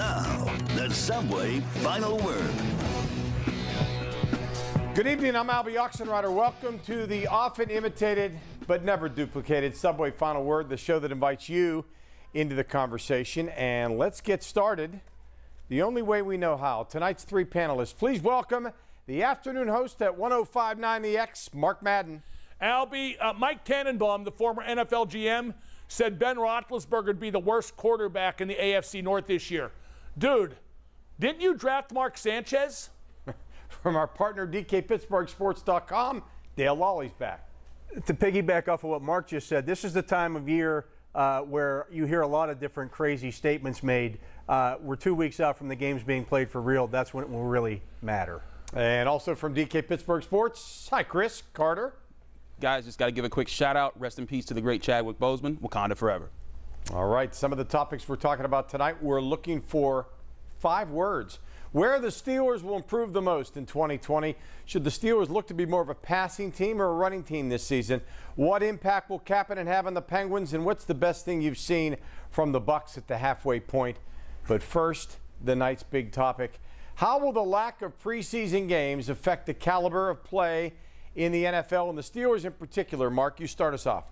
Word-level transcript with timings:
Now, 0.00 0.56
the 0.76 0.88
Subway 0.88 1.60
Final 1.82 2.16
Word. 2.20 2.50
Good 4.94 5.06
evening. 5.06 5.36
I'm 5.36 5.48
Albie 5.48 5.74
Oxenrider. 5.74 6.34
Welcome 6.34 6.78
to 6.86 7.06
the 7.06 7.26
often 7.26 7.68
imitated 7.68 8.34
but 8.66 8.82
never 8.82 9.10
duplicated 9.10 9.76
Subway 9.76 10.10
Final 10.10 10.42
Word, 10.42 10.70
the 10.70 10.78
show 10.78 10.98
that 11.00 11.12
invites 11.12 11.50
you 11.50 11.84
into 12.32 12.54
the 12.54 12.64
conversation. 12.64 13.50
And 13.50 13.98
let's 13.98 14.22
get 14.22 14.42
started 14.42 15.02
the 15.68 15.82
only 15.82 16.00
way 16.00 16.22
we 16.22 16.38
know 16.38 16.56
how. 16.56 16.84
Tonight's 16.84 17.24
three 17.24 17.44
panelists. 17.44 17.94
Please 17.94 18.22
welcome 18.22 18.70
the 19.04 19.22
afternoon 19.22 19.68
host 19.68 20.00
at 20.00 20.16
1059 20.16 21.02
The 21.02 21.18
X, 21.18 21.50
Mark 21.52 21.82
Madden. 21.82 22.22
Albie, 22.62 23.16
uh, 23.20 23.34
Mike 23.34 23.66
Tannenbaum, 23.66 24.24
the 24.24 24.32
former 24.32 24.64
NFL 24.64 25.10
GM, 25.10 25.52
said 25.88 26.18
Ben 26.18 26.36
Roethlisberger 26.36 27.08
would 27.08 27.20
be 27.20 27.28
the 27.28 27.38
worst 27.38 27.76
quarterback 27.76 28.40
in 28.40 28.48
the 28.48 28.54
AFC 28.54 29.02
North 29.02 29.26
this 29.26 29.50
year. 29.50 29.72
Dude, 30.18 30.56
didn't 31.18 31.40
you 31.40 31.54
draft 31.54 31.92
Mark 31.92 32.16
Sanchez? 32.18 32.90
From 33.68 33.96
our 33.96 34.06
partner, 34.06 34.46
DKPittsburghSports.com, 34.46 36.22
Dale 36.56 36.74
Lolley's 36.74 37.12
back. 37.12 37.48
To 38.06 38.14
piggyback 38.14 38.68
off 38.68 38.84
of 38.84 38.90
what 38.90 39.02
Mark 39.02 39.28
just 39.28 39.48
said, 39.48 39.66
this 39.66 39.84
is 39.84 39.92
the 39.92 40.02
time 40.02 40.36
of 40.36 40.48
year 40.48 40.86
uh, 41.14 41.40
where 41.40 41.86
you 41.90 42.06
hear 42.06 42.20
a 42.20 42.26
lot 42.26 42.50
of 42.50 42.60
different 42.60 42.90
crazy 42.90 43.30
statements 43.30 43.82
made. 43.82 44.18
Uh, 44.48 44.76
we're 44.80 44.96
two 44.96 45.14
weeks 45.14 45.40
out 45.40 45.56
from 45.56 45.68
the 45.68 45.74
games 45.74 46.02
being 46.02 46.24
played 46.24 46.50
for 46.50 46.60
real. 46.60 46.86
That's 46.86 47.12
when 47.12 47.24
it 47.24 47.30
will 47.30 47.44
really 47.44 47.82
matter. 48.02 48.42
And 48.74 49.08
also 49.08 49.34
from 49.34 49.54
DK 49.54 49.88
Pittsburgh 49.88 50.22
Sports, 50.22 50.88
hi, 50.90 51.02
Chris 51.02 51.42
Carter. 51.52 51.94
Guys, 52.60 52.84
just 52.84 52.98
got 52.98 53.06
to 53.06 53.12
give 53.12 53.24
a 53.24 53.30
quick 53.30 53.48
shout 53.48 53.76
out. 53.76 53.98
Rest 53.98 54.18
in 54.18 54.26
peace 54.26 54.44
to 54.46 54.54
the 54.54 54.60
great 54.60 54.82
Chadwick 54.82 55.18
Boseman. 55.18 55.58
Wakanda 55.60 55.96
forever. 55.96 56.30
All 56.92 57.06
right, 57.06 57.32
some 57.32 57.52
of 57.52 57.58
the 57.58 57.64
topics 57.64 58.08
we're 58.08 58.16
talking 58.16 58.44
about 58.44 58.68
tonight, 58.68 59.00
we're 59.00 59.20
looking 59.20 59.60
for 59.60 60.08
five 60.58 60.90
words. 60.90 61.38
Where 61.70 62.00
the 62.00 62.08
Steelers 62.08 62.64
will 62.64 62.74
improve 62.74 63.12
the 63.12 63.22
most 63.22 63.56
in 63.56 63.64
2020? 63.64 64.34
Should 64.64 64.82
the 64.82 64.90
Steelers 64.90 65.28
look 65.28 65.46
to 65.46 65.54
be 65.54 65.66
more 65.66 65.82
of 65.82 65.88
a 65.88 65.94
passing 65.94 66.50
team 66.50 66.82
or 66.82 66.86
a 66.86 66.94
running 66.94 67.22
team 67.22 67.48
this 67.48 67.62
season? 67.62 68.00
What 68.34 68.64
impact 68.64 69.08
will 69.08 69.20
Kapanen 69.20 69.68
have 69.68 69.86
on 69.86 69.94
the 69.94 70.02
Penguins? 70.02 70.52
And 70.52 70.64
what's 70.64 70.84
the 70.84 70.94
best 70.94 71.24
thing 71.24 71.40
you've 71.40 71.58
seen 71.58 71.96
from 72.28 72.50
the 72.50 72.60
Bucs 72.60 72.98
at 72.98 73.06
the 73.06 73.18
halfway 73.18 73.60
point? 73.60 73.98
But 74.48 74.60
first, 74.60 75.18
the 75.40 75.54
night's 75.54 75.84
big 75.84 76.10
topic. 76.10 76.58
How 76.96 77.20
will 77.20 77.32
the 77.32 77.40
lack 77.40 77.82
of 77.82 78.02
preseason 78.02 78.66
games 78.66 79.08
affect 79.08 79.46
the 79.46 79.54
caliber 79.54 80.10
of 80.10 80.24
play 80.24 80.72
in 81.14 81.30
the 81.30 81.44
NFL 81.44 81.88
and 81.88 81.96
the 81.96 82.02
Steelers 82.02 82.44
in 82.44 82.50
particular? 82.50 83.10
Mark, 83.10 83.38
you 83.38 83.46
start 83.46 83.74
us 83.74 83.86
off. 83.86 84.08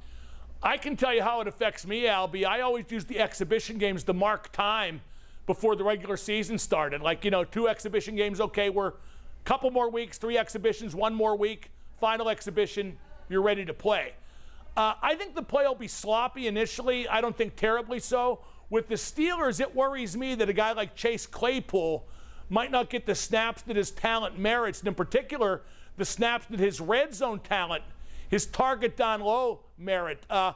I 0.63 0.77
can 0.77 0.97
tell 0.97 1.15
you 1.15 1.23
how 1.23 1.41
it 1.41 1.47
affects 1.47 1.87
me, 1.87 2.03
Albie. 2.03 2.45
I 2.45 2.63
always 2.63 2.87
use 2.91 3.05
the 3.05 3.21
exhibition 3.21 3.79
games 3.79 4.03
to 4.05 4.13
mark 4.13 4.51
time 4.51 5.01
before 5.47 5.77
the 5.77 5.85
regular 5.85 6.17
season 6.17 6.59
started. 6.59 7.01
Like, 7.01 7.25
you 7.25 7.31
know, 7.31 7.45
two 7.45 7.69
exhibition 7.69 8.17
games, 8.17 8.41
okay, 8.41 8.69
we're 8.69 8.89
a 8.89 8.95
couple 9.45 9.71
more 9.71 9.89
weeks, 9.89 10.19
three 10.19 10.37
exhibitions, 10.37 10.97
one 10.97 11.15
more 11.15 11.37
week, 11.37 11.71
final 12.01 12.29
exhibition, 12.29 12.99
you're 13.29 13.43
ready 13.43 13.65
to 13.65 13.73
play. 13.73 14.15
Uh, 14.77 14.95
I 15.01 15.15
think 15.15 15.37
the 15.37 15.43
play 15.43 15.65
will 15.65 15.75
be 15.77 15.89
sloppy 15.89 16.49
initially. 16.49 17.09
I 17.09 17.21
don't 17.21 17.37
think 17.37 17.55
terribly 17.55 18.01
so. 18.01 18.41
With 18.69 18.89
the 18.89 18.97
Steelers, 18.97 19.61
it 19.61 19.75
worries 19.75 20.17
me 20.17 20.35
that 20.35 20.49
a 20.49 20.53
guy 20.53 20.73
like 20.73 20.95
Chase 20.97 21.27
Claypool 21.27 22.05
might 22.51 22.71
not 22.71 22.91
get 22.91 23.07
the 23.07 23.15
snaps 23.15 23.63
that 23.63 23.77
his 23.77 23.91
talent 23.93 24.39
merits, 24.39 24.81
and 24.81 24.89
in 24.89 24.95
particular, 24.95 25.63
the 25.97 26.05
snaps 26.05 26.47
that 26.47 26.59
his 26.59 26.81
red 26.81 27.15
zone 27.15 27.41
talent, 27.41 27.85
his 28.29 28.45
target 28.45 28.97
down 28.97 29.21
low 29.21 29.61
merit. 29.79 30.25
Uh, 30.29 30.53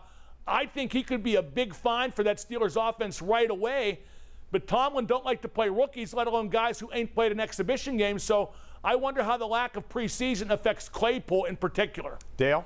I 0.46 0.66
think 0.66 0.92
he 0.92 1.02
could 1.02 1.22
be 1.22 1.36
a 1.36 1.42
big 1.42 1.74
find 1.74 2.14
for 2.14 2.22
that 2.24 2.38
Steelers 2.38 2.76
offense 2.76 3.22
right 3.22 3.50
away. 3.50 4.00
But 4.50 4.66
Tomlin 4.66 5.06
don't 5.06 5.24
like 5.24 5.40
to 5.42 5.48
play 5.48 5.68
rookies, 5.70 6.12
let 6.12 6.26
alone 6.26 6.48
guys 6.48 6.78
who 6.78 6.90
ain't 6.92 7.14
played 7.14 7.32
an 7.32 7.40
exhibition 7.40 7.96
game. 7.96 8.18
So 8.18 8.50
I 8.84 8.96
wonder 8.96 9.22
how 9.22 9.36
the 9.36 9.46
lack 9.46 9.76
of 9.76 9.88
preseason 9.88 10.50
affects 10.50 10.88
Claypool 10.88 11.44
in 11.44 11.56
particular. 11.56 12.18
Dale? 12.36 12.64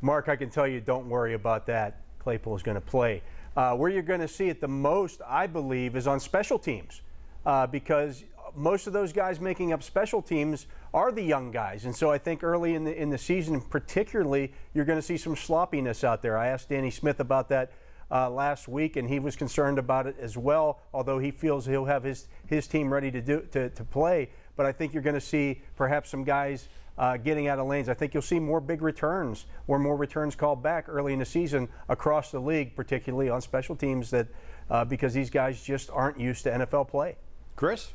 Mark, 0.00 0.28
I 0.28 0.36
can 0.36 0.50
tell 0.50 0.66
you, 0.66 0.80
don't 0.80 1.08
worry 1.08 1.34
about 1.34 1.66
that. 1.66 2.00
Claypool 2.18 2.56
is 2.56 2.62
going 2.62 2.74
to 2.74 2.80
play. 2.80 3.22
Uh, 3.56 3.74
where 3.74 3.90
you're 3.90 4.02
going 4.02 4.20
to 4.20 4.28
see 4.28 4.48
it 4.48 4.60
the 4.60 4.68
most, 4.68 5.20
I 5.26 5.46
believe, 5.46 5.96
is 5.96 6.06
on 6.06 6.20
special 6.20 6.58
teams 6.58 7.02
uh, 7.46 7.66
because 7.66 8.24
most 8.58 8.86
of 8.86 8.92
those 8.92 9.12
guys 9.12 9.40
making 9.40 9.72
up 9.72 9.82
special 9.82 10.20
teams 10.20 10.66
are 10.92 11.12
the 11.12 11.22
young 11.22 11.50
guys. 11.50 11.84
And 11.84 11.94
so 11.94 12.10
I 12.10 12.18
think 12.18 12.42
early 12.42 12.74
in 12.74 12.84
the, 12.84 13.00
in 13.00 13.10
the 13.10 13.18
season, 13.18 13.60
particularly, 13.60 14.52
you're 14.74 14.84
going 14.84 14.98
to 14.98 15.02
see 15.02 15.16
some 15.16 15.36
sloppiness 15.36 16.04
out 16.04 16.22
there. 16.22 16.36
I 16.36 16.48
asked 16.48 16.68
Danny 16.68 16.90
Smith 16.90 17.20
about 17.20 17.48
that 17.50 17.72
uh, 18.10 18.30
last 18.30 18.68
week, 18.68 18.96
and 18.96 19.08
he 19.08 19.18
was 19.18 19.36
concerned 19.36 19.78
about 19.78 20.06
it 20.06 20.16
as 20.20 20.36
well, 20.36 20.80
although 20.92 21.18
he 21.18 21.30
feels 21.30 21.66
he'll 21.66 21.84
have 21.84 22.04
his, 22.04 22.28
his 22.46 22.66
team 22.66 22.92
ready 22.92 23.10
to, 23.10 23.20
do, 23.20 23.46
to, 23.52 23.70
to 23.70 23.84
play. 23.84 24.30
But 24.56 24.66
I 24.66 24.72
think 24.72 24.92
you're 24.92 25.02
going 25.02 25.14
to 25.14 25.20
see 25.20 25.62
perhaps 25.76 26.10
some 26.10 26.24
guys 26.24 26.68
uh, 26.98 27.16
getting 27.16 27.46
out 27.48 27.58
of 27.58 27.66
lanes. 27.66 27.88
I 27.88 27.94
think 27.94 28.12
you'll 28.12 28.22
see 28.22 28.40
more 28.40 28.60
big 28.60 28.82
returns 28.82 29.46
or 29.66 29.78
more 29.78 29.96
returns 29.96 30.34
called 30.34 30.62
back 30.62 30.88
early 30.88 31.12
in 31.12 31.20
the 31.20 31.24
season 31.24 31.68
across 31.88 32.30
the 32.30 32.40
league, 32.40 32.74
particularly 32.74 33.30
on 33.30 33.40
special 33.40 33.76
teams, 33.76 34.10
that 34.10 34.26
uh, 34.70 34.84
because 34.84 35.14
these 35.14 35.30
guys 35.30 35.62
just 35.62 35.90
aren't 35.90 36.18
used 36.18 36.42
to 36.44 36.50
NFL 36.50 36.88
play. 36.88 37.16
Chris? 37.56 37.92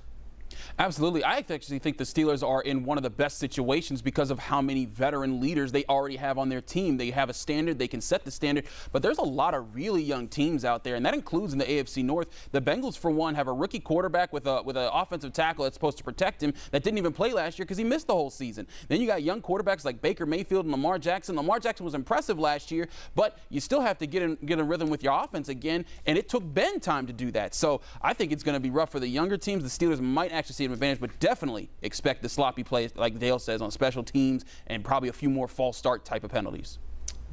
Absolutely. 0.80 1.24
I 1.24 1.38
actually 1.38 1.80
think 1.80 1.98
the 1.98 2.04
Steelers 2.04 2.48
are 2.48 2.62
in 2.62 2.84
one 2.84 2.98
of 2.98 3.04
the 3.04 3.10
best 3.10 3.38
situations 3.38 4.02
because 4.02 4.32
of 4.32 4.40
how 4.40 4.62
many 4.62 4.86
veteran 4.86 5.40
leaders 5.40 5.72
they 5.72 5.86
already 5.86 6.18
have 6.18 6.38
on 6.38 6.50
their 6.50 6.62
team. 6.62 6.98
They 6.98 7.12
have 7.12 7.30
a 7.30 7.34
standard, 7.34 7.80
they 7.80 7.88
can 7.88 8.02
set 8.02 8.26
the 8.26 8.32
standard, 8.32 8.66
but 8.92 9.02
there's 9.02 9.18
a 9.18 9.24
lot 9.24 9.54
of 9.54 9.76
really 9.76 10.02
young 10.02 10.28
teams 10.28 10.66
out 10.66 10.84
there, 10.84 10.96
and 10.96 11.06
that 11.06 11.14
includes 11.14 11.54
in 11.54 11.60
the 11.60 11.66
AFC 11.66 12.04
North. 12.04 12.50
The 12.52 12.62
Bengals, 12.62 12.98
for 12.98 13.12
one, 13.12 13.36
have 13.36 13.48
a 13.48 13.54
rookie 13.54 13.80
quarterback 13.80 14.34
with 14.34 14.48
a 14.48 14.62
with 14.64 14.78
an 14.78 14.90
offensive 14.94 15.34
tackle 15.34 15.64
that's 15.64 15.76
supposed 15.76 15.98
to 15.98 16.04
protect 16.04 16.42
him 16.42 16.54
that 16.72 16.84
didn't 16.84 16.98
even 16.98 17.14
play 17.14 17.34
last 17.34 17.58
year 17.58 17.66
because 17.66 17.78
he 17.78 17.84
missed 17.84 18.08
the 18.08 18.14
whole 18.14 18.30
season. 18.30 18.68
Then 18.88 19.02
you 19.02 19.08
got 19.08 19.24
young 19.24 19.42
quarterbacks 19.42 19.86
like 19.86 20.02
Baker 20.02 20.26
Mayfield 20.26 20.66
and 20.66 20.72
Lamar 20.72 21.00
Jackson. 21.00 21.36
Lamar 21.36 21.60
Jackson 21.60 21.86
was 21.86 21.94
impressive 21.94 22.40
last 22.40 22.72
year, 22.72 22.88
but 23.16 23.38
you 23.50 23.60
still 23.60 23.82
have 23.82 23.98
to 24.00 24.08
get 24.08 24.24
in 24.24 24.36
get 24.46 24.60
a 24.60 24.64
rhythm 24.64 24.90
with 24.90 25.04
your 25.04 25.14
offense 25.24 25.50
again, 25.50 25.86
and 26.06 26.18
it 26.18 26.30
took 26.30 26.44
Ben 26.54 26.80
time 26.80 27.08
to 27.08 27.14
do 27.14 27.32
that. 27.32 27.56
So 27.56 27.82
I 28.02 28.14
think 28.14 28.32
it's 28.32 28.44
going 28.44 28.56
to 28.56 28.60
be 28.60 28.70
rough 28.70 28.92
for 28.92 29.00
the 29.00 29.08
younger 29.08 29.38
teams. 29.38 29.64
The 29.64 29.86
Steelers 29.86 30.00
might 30.00 30.32
actually 30.32 30.43
see 30.52 30.66
an 30.66 30.74
advantage, 30.74 31.00
but 31.00 31.18
definitely 31.22 31.70
expect 31.82 32.22
the 32.22 32.28
sloppy 32.28 32.64
plays, 32.64 32.94
like 32.98 33.18
Dale 33.18 33.40
says, 33.40 33.62
on 33.62 33.72
special 33.72 34.04
teams 34.04 34.44
and 34.68 34.84
probably 34.84 35.08
a 35.08 35.14
few 35.14 35.30
more 35.30 35.48
false 35.48 35.78
start 35.78 36.04
type 36.04 36.26
of 36.26 36.32
penalties. 36.32 36.80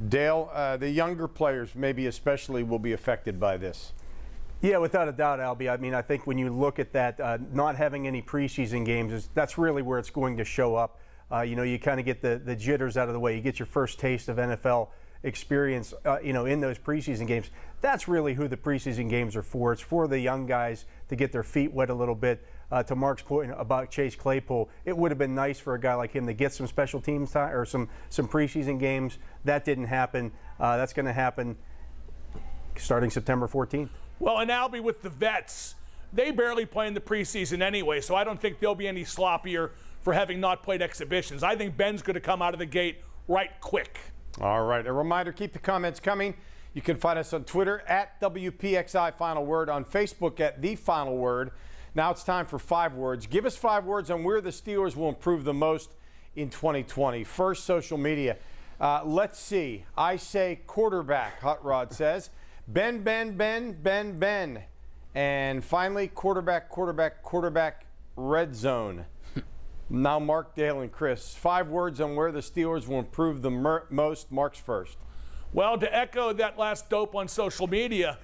Dale, 0.09 0.48
uh, 0.53 0.76
the 0.76 0.88
younger 0.88 1.26
players, 1.26 1.75
maybe 1.75 2.06
especially, 2.06 2.62
will 2.62 2.78
be 2.78 2.93
affected 2.93 3.41
by 3.41 3.56
this. 3.56 3.93
Yeah, 4.62 4.78
without 4.78 5.09
a 5.09 5.12
doubt, 5.12 5.38
Albie. 5.41 5.71
I 5.71 5.78
mean, 5.78 5.94
I 5.94 6.03
think 6.03 6.26
when 6.26 6.37
you 6.37 6.50
look 6.50 6.78
at 6.78 6.93
that, 6.93 7.19
uh, 7.19 7.38
not 7.53 7.76
having 7.76 8.06
any 8.06 8.21
preseason 8.21 8.84
games, 8.84 9.12
is, 9.12 9.31
that's 9.34 9.56
really 9.56 9.82
where 9.82 9.98
it's 9.98 10.10
going 10.10 10.37
to 10.37 10.44
show 10.44 10.75
up. 10.75 11.00
Uh, 11.32 11.41
you 11.41 11.56
know, 11.56 11.62
you 11.62 11.78
kind 11.78 11.98
of 11.98 12.06
get 12.06 12.21
the, 12.21 12.41
the 12.44 12.54
jitters 12.54 12.97
out 12.97 13.09
of 13.09 13.15
the 13.15 13.21
way. 13.21 13.34
You 13.34 13.41
get 13.41 13.59
your 13.59 13.66
first 13.66 13.98
taste 13.98 14.28
of 14.28 14.37
NFL 14.37 14.88
experience, 15.22 15.94
uh, 16.04 16.19
you 16.22 16.32
know, 16.32 16.47
in 16.47 16.60
those 16.60 16.78
preseason 16.78 17.27
games. 17.27 17.50
That's 17.81 18.09
really 18.09 18.34
who 18.34 18.48
the 18.48 18.56
preseason 18.56 19.09
games 19.09 19.37
are 19.37 19.42
for. 19.42 19.72
It's 19.72 19.82
for 19.82 20.09
the 20.09 20.19
young 20.19 20.47
guys 20.47 20.87
to 21.09 21.16
get 21.16 21.32
their 21.32 21.42
feet 21.42 21.72
wet 21.72 21.91
a 21.91 21.94
little 21.94 22.15
bit 22.15 22.44
uh, 22.70 22.82
to 22.84 22.94
Mark's 22.94 23.22
point 23.22 23.53
about 23.56 23.91
Chase 23.91 24.14
Claypool, 24.14 24.69
it 24.84 24.97
would 24.97 25.10
have 25.10 25.19
been 25.19 25.34
nice 25.34 25.58
for 25.58 25.75
a 25.75 25.81
guy 25.81 25.94
like 25.94 26.12
him 26.12 26.26
to 26.26 26.32
get 26.32 26.53
some 26.53 26.66
special 26.66 27.00
teams 27.00 27.32
time 27.32 27.54
or 27.54 27.64
some 27.64 27.88
some 28.08 28.28
preseason 28.28 28.78
games. 28.78 29.19
That 29.44 29.64
didn't 29.64 29.86
happen. 29.86 30.32
Uh, 30.58 30.76
that's 30.76 30.92
going 30.92 31.06
to 31.06 31.12
happen 31.12 31.56
starting 32.76 33.10
September 33.10 33.47
14th. 33.47 33.91
Well, 34.19 34.38
and 34.38 34.50
Albie 34.50 34.82
with 34.82 35.03
the 35.03 35.10
vets, 35.10 35.75
they 36.12 36.30
barely 36.30 36.66
play 36.66 36.86
in 36.86 36.94
the 36.94 37.00
preseason 37.00 37.62
anyway, 37.62 38.00
so 38.00 38.14
I 38.14 38.25
don't 38.25 38.41
think 38.41 38.60
they'll 38.60 38.75
be 38.75 38.88
any 38.88 39.04
sloppier 39.04 39.70
for 40.00 40.12
having 40.12 40.41
not 40.41 40.62
played 40.62 40.82
exhibitions. 40.82 41.42
I 41.42 41.56
think 41.56 41.76
Ben's 41.76 42.03
going 42.03 42.14
to 42.14 42.20
come 42.20 42.42
out 42.42 42.54
of 42.54 42.59
the 42.59 42.66
gate 42.66 42.98
right 43.28 43.50
quick. 43.60 43.98
All 44.41 44.62
right. 44.62 44.86
A 44.86 44.92
reminder 44.92 45.32
keep 45.32 45.53
the 45.53 45.59
comments 45.59 46.00
coming. 46.00 46.34
You 46.72 46.82
can 46.82 46.97
find 46.97 47.19
us 47.19 47.32
on 47.32 47.44
Twitter 47.44 47.82
at 47.88 48.20
WPXI 48.20 49.14
Final 49.14 49.44
Word, 49.44 49.69
on 49.69 49.84
Facebook 49.84 50.38
at 50.41 50.62
The 50.62 50.76
Final 50.76 51.16
Word. 51.16 51.50
Now 51.95 52.10
it's 52.13 52.22
time 52.22 52.47
for 52.47 52.59
five 52.59 52.95
words. 52.95 53.27
Give 53.27 53.45
us 53.45 53.57
five 53.57 53.84
words 53.84 54.10
on 54.10 54.22
where 54.22 54.41
the 54.41 54.51
Steelers 54.51 54.95
will 54.95 55.09
improve 55.09 55.45
the 55.45 55.54
most 55.54 55.95
in 56.37 56.48
2020. 56.48 57.25
First, 57.25 57.65
social 57.65 57.98
media. 57.98 58.37
Uh, 58.81 59.03
let's 59.04 59.39
see. 59.39 59.84
I 59.97 60.16
say 60.16 60.60
quarterback, 60.66 61.41
Hot 61.41 61.65
Rod 61.65 61.92
says. 61.92 62.31
Ben, 62.69 63.03
Ben, 63.03 63.37
Ben, 63.37 63.72
Ben, 63.72 64.19
Ben. 64.19 64.63
And 65.15 65.65
finally, 65.65 66.07
quarterback, 66.07 66.69
quarterback, 66.69 67.22
quarterback, 67.22 67.87
red 68.15 68.54
zone. 68.54 69.07
now, 69.91 70.21
Mark, 70.21 70.54
Dale, 70.54 70.81
and 70.81 70.93
Chris. 70.93 71.34
Five 71.34 71.69
words 71.69 72.01
on 72.01 72.15
where 72.15 72.31
the 72.31 72.41
Steelers 72.41 72.86
will 72.86 73.01
improve 73.01 73.43
the 73.43 73.51
most. 73.91 74.31
Mark's 74.31 74.60
first. 74.60 74.97
Well, 75.53 75.77
to 75.78 75.95
echo 75.95 76.33
that 76.34 76.57
last 76.57 76.89
dope 76.89 77.16
on 77.16 77.27
social 77.27 77.66
media, 77.66 78.19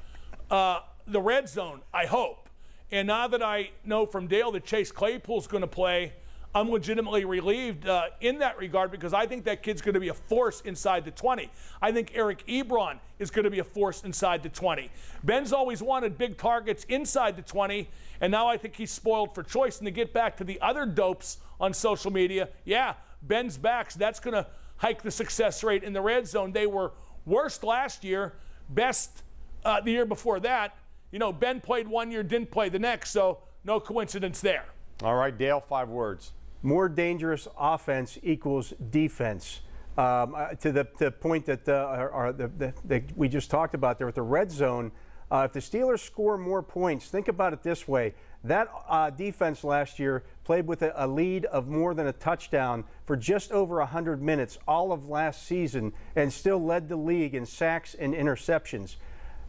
uh, 0.48 0.80
the 1.08 1.20
red 1.20 1.48
zone, 1.48 1.80
I 1.92 2.06
hope. 2.06 2.45
And 2.90 3.08
now 3.08 3.26
that 3.28 3.42
I 3.42 3.70
know 3.84 4.06
from 4.06 4.28
Dale 4.28 4.52
that 4.52 4.64
Chase 4.64 4.92
Claypool's 4.92 5.46
going 5.46 5.62
to 5.62 5.66
play, 5.68 6.12
I'm 6.54 6.70
legitimately 6.70 7.24
relieved 7.24 7.86
uh, 7.86 8.06
in 8.20 8.38
that 8.38 8.56
regard 8.56 8.90
because 8.90 9.12
I 9.12 9.26
think 9.26 9.44
that 9.44 9.62
kid's 9.62 9.82
going 9.82 9.92
to 9.94 10.00
be 10.00 10.08
a 10.08 10.14
force 10.14 10.62
inside 10.62 11.04
the 11.04 11.10
20. 11.10 11.50
I 11.82 11.92
think 11.92 12.12
Eric 12.14 12.46
Ebron 12.46 12.98
is 13.18 13.30
going 13.30 13.44
to 13.44 13.50
be 13.50 13.58
a 13.58 13.64
force 13.64 14.04
inside 14.04 14.42
the 14.42 14.48
20. 14.48 14.90
Ben's 15.22 15.52
always 15.52 15.82
wanted 15.82 16.16
big 16.16 16.38
targets 16.38 16.84
inside 16.84 17.36
the 17.36 17.42
20, 17.42 17.90
and 18.22 18.30
now 18.30 18.46
I 18.46 18.56
think 18.56 18.76
he's 18.76 18.90
spoiled 18.90 19.34
for 19.34 19.42
choice. 19.42 19.78
And 19.78 19.86
to 19.86 19.90
get 19.90 20.14
back 20.14 20.36
to 20.38 20.44
the 20.44 20.58
other 20.62 20.86
dopes 20.86 21.38
on 21.60 21.74
social 21.74 22.10
media, 22.10 22.48
yeah, 22.64 22.94
Ben's 23.20 23.58
backs, 23.58 23.94
so 23.94 23.98
that's 23.98 24.20
going 24.20 24.34
to 24.34 24.46
hike 24.78 25.02
the 25.02 25.10
success 25.10 25.62
rate 25.62 25.82
in 25.82 25.92
the 25.92 26.00
red 26.00 26.26
zone. 26.26 26.52
They 26.52 26.66
were 26.66 26.92
worst 27.26 27.64
last 27.64 28.04
year, 28.04 28.32
best 28.70 29.24
uh, 29.64 29.80
the 29.80 29.90
year 29.90 30.06
before 30.06 30.40
that. 30.40 30.76
You 31.10 31.18
know, 31.18 31.32
Ben 31.32 31.60
played 31.60 31.88
one 31.88 32.10
year, 32.10 32.22
didn't 32.22 32.50
play 32.50 32.68
the 32.68 32.78
next, 32.78 33.10
so 33.10 33.38
no 33.64 33.80
coincidence 33.80 34.40
there. 34.40 34.64
All 35.02 35.14
right, 35.14 35.36
Dale, 35.36 35.60
five 35.60 35.88
words. 35.88 36.32
More 36.62 36.88
dangerous 36.88 37.46
offense 37.58 38.18
equals 38.22 38.72
defense. 38.90 39.60
Um, 39.98 40.34
uh, 40.34 40.48
to 40.48 40.72
the, 40.72 40.86
the 40.98 41.10
point 41.10 41.46
that 41.46 41.66
uh, 41.68 42.32
the, 42.32 42.48
the, 42.58 42.74
the, 42.84 43.02
we 43.14 43.28
just 43.28 43.50
talked 43.50 43.74
about 43.74 43.98
there 43.98 44.06
with 44.06 44.16
the 44.16 44.22
red 44.22 44.50
zone, 44.50 44.92
uh, 45.30 45.46
if 45.46 45.52
the 45.52 45.60
Steelers 45.60 46.00
score 46.00 46.36
more 46.38 46.62
points, 46.62 47.08
think 47.08 47.28
about 47.28 47.52
it 47.52 47.62
this 47.62 47.88
way. 47.88 48.14
That 48.44 48.70
uh, 48.88 49.10
defense 49.10 49.64
last 49.64 49.98
year 49.98 50.22
played 50.44 50.66
with 50.66 50.82
a, 50.82 50.92
a, 50.94 51.06
lead 51.06 51.46
of 51.46 51.66
more 51.66 51.94
than 51.94 52.06
a 52.06 52.12
touchdown 52.12 52.84
for 53.04 53.16
just 53.16 53.50
over 53.50 53.78
100 53.78 54.22
minutes 54.22 54.58
all 54.68 54.92
of 54.92 55.08
last 55.08 55.46
season 55.46 55.92
and 56.14 56.32
still 56.32 56.62
led 56.62 56.88
the 56.88 56.96
league 56.96 57.34
in 57.34 57.44
sacks 57.44 57.94
and 57.94 58.14
interceptions. 58.14 58.96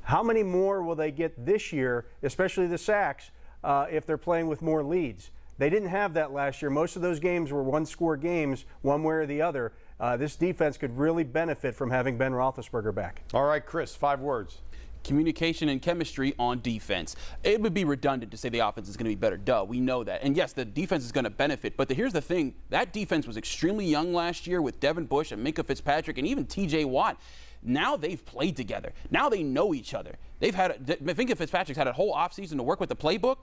How 0.08 0.24
many 0.24 0.42
more 0.42 0.84
will 0.84 0.96
they 0.96 1.12
get 1.12 1.46
this 1.46 1.74
year, 1.74 2.06
especially 2.24 2.66
the 2.68 2.78
sacks, 2.78 3.32
uh, 3.62 3.88
if 3.92 4.06
they're 4.06 4.18
playing 4.18 4.48
with 4.48 4.62
more 4.62 4.82
leads? 4.82 5.32
They 5.58 5.70
didn't 5.70 5.90
have 5.90 6.14
that 6.14 6.32
last 6.32 6.62
year. 6.62 6.72
Most 6.72 6.96
of 6.96 7.02
those 7.02 7.20
games 7.20 7.52
were 7.52 7.62
one 7.62 7.86
score 7.86 8.16
games, 8.16 8.64
one 8.84 9.04
way 9.04 9.16
or 9.16 9.26
the 9.26 9.42
other. 9.42 9.74
Uh, 10.00 10.16
this 10.16 10.38
defense 10.38 10.78
could 10.78 10.98
really 10.98 11.26
benefit 11.26 11.76
from 11.76 11.92
having 11.92 12.18
Ben 12.18 12.32
Roethlisberger 12.32 12.96
back. 12.96 13.24
All 13.34 13.44
right, 13.44 13.66
Chris, 13.66 13.98
five 13.98 14.22
words 14.22 14.62
communication 15.04 15.70
and 15.70 15.82
chemistry 15.82 16.34
on 16.38 16.60
defense. 16.62 17.16
It 17.44 17.62
would 17.62 17.74
be 17.74 17.86
redundant 17.86 18.30
to 18.32 18.38
say 18.38 18.50
the 18.50 18.60
offense 18.60 18.90
is 18.90 18.98
going 18.98 19.06
to 19.06 19.12
be 19.12 19.16
better. 19.16 19.38
Duh, 19.38 19.66
we 19.66 19.80
know 19.80 20.04
that. 20.04 20.22
And 20.22 20.36
yes, 20.36 20.52
the 20.52 20.66
defense 20.66 21.06
is 21.06 21.14
going 21.14 21.24
to 21.24 21.30
benefit. 21.30 21.78
But 21.78 21.88
the, 21.88 21.94
here's 21.94 22.12
the 22.12 22.22
thing 22.22 22.56
that 22.72 22.92
defense 22.92 23.26
was 23.26 23.38
extremely 23.38 23.86
young 23.86 24.14
last 24.14 24.48
year 24.48 24.62
with 24.62 24.82
Devin 24.82 25.06
Bush 25.06 25.32
and 25.32 25.46
Minkah 25.46 25.66
Fitzpatrick 25.66 26.18
and 26.18 26.28
even 26.28 26.46
TJ 26.46 26.86
Watt. 26.86 27.18
Now 27.64 27.98
they've 27.98 28.24
played 28.26 28.56
together. 28.56 28.94
Now 29.12 29.30
they 29.30 29.44
know 29.44 29.74
each 29.74 29.94
other. 29.94 30.16
They've 30.40 30.56
had, 30.56 30.86
Minkah 30.86 31.38
Fitzpatrick's 31.38 31.78
had 31.78 31.88
a 31.88 31.94
whole 31.94 32.14
offseason 32.14 32.58
to 32.58 32.64
work 32.64 32.80
with 32.80 32.90
the 32.90 32.96
playbook 32.96 33.38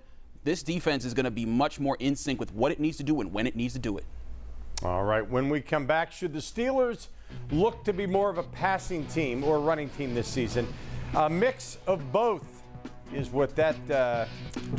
this 0.44 0.62
defense 0.62 1.05
is 1.05 1.14
going 1.14 1.25
to 1.25 1.31
be 1.31 1.46
much 1.46 1.81
more 1.81 1.96
in 1.99 2.14
sync 2.14 2.38
with 2.38 2.52
what 2.55 2.70
it 2.70 2.78
needs 2.78 2.99
to 2.99 3.02
do 3.02 3.20
and 3.20 3.32
when 3.32 3.46
it 3.46 3.56
needs 3.56 3.72
to 3.72 3.81
do 3.81 3.96
it. 3.96 4.05
All 4.82 5.05
right. 5.05 5.28
When 5.28 5.49
we 5.49 5.61
come 5.61 5.87
back, 5.87 6.12
should 6.12 6.34
the 6.34 6.40
Steelers 6.40 7.08
look 7.50 7.84
to 7.84 7.93
be 7.93 8.06
more 8.06 8.28
of 8.28 8.37
a 8.37 8.43
passing 8.43 9.06
team 9.06 9.43
or 9.43 9.56
a 9.56 9.61
running 9.61 9.88
team 9.90 10.14
this 10.14 10.28
season? 10.28 10.69
A 11.17 11.31
mix 11.31 11.78
of 11.87 12.12
both 12.12 12.62
is 13.12 13.31
what 13.31 13.56
that 13.56 13.76
uh, 13.90 14.26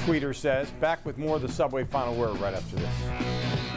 tweeter 0.05 0.35
says. 0.35 0.69
Back 0.79 1.03
with 1.05 1.17
more 1.17 1.37
of 1.37 1.41
the 1.41 1.51
Subway 1.51 1.83
Final 1.83 2.13
Word 2.13 2.37
right 2.39 2.53
after 2.53 2.75
this. 2.75 3.74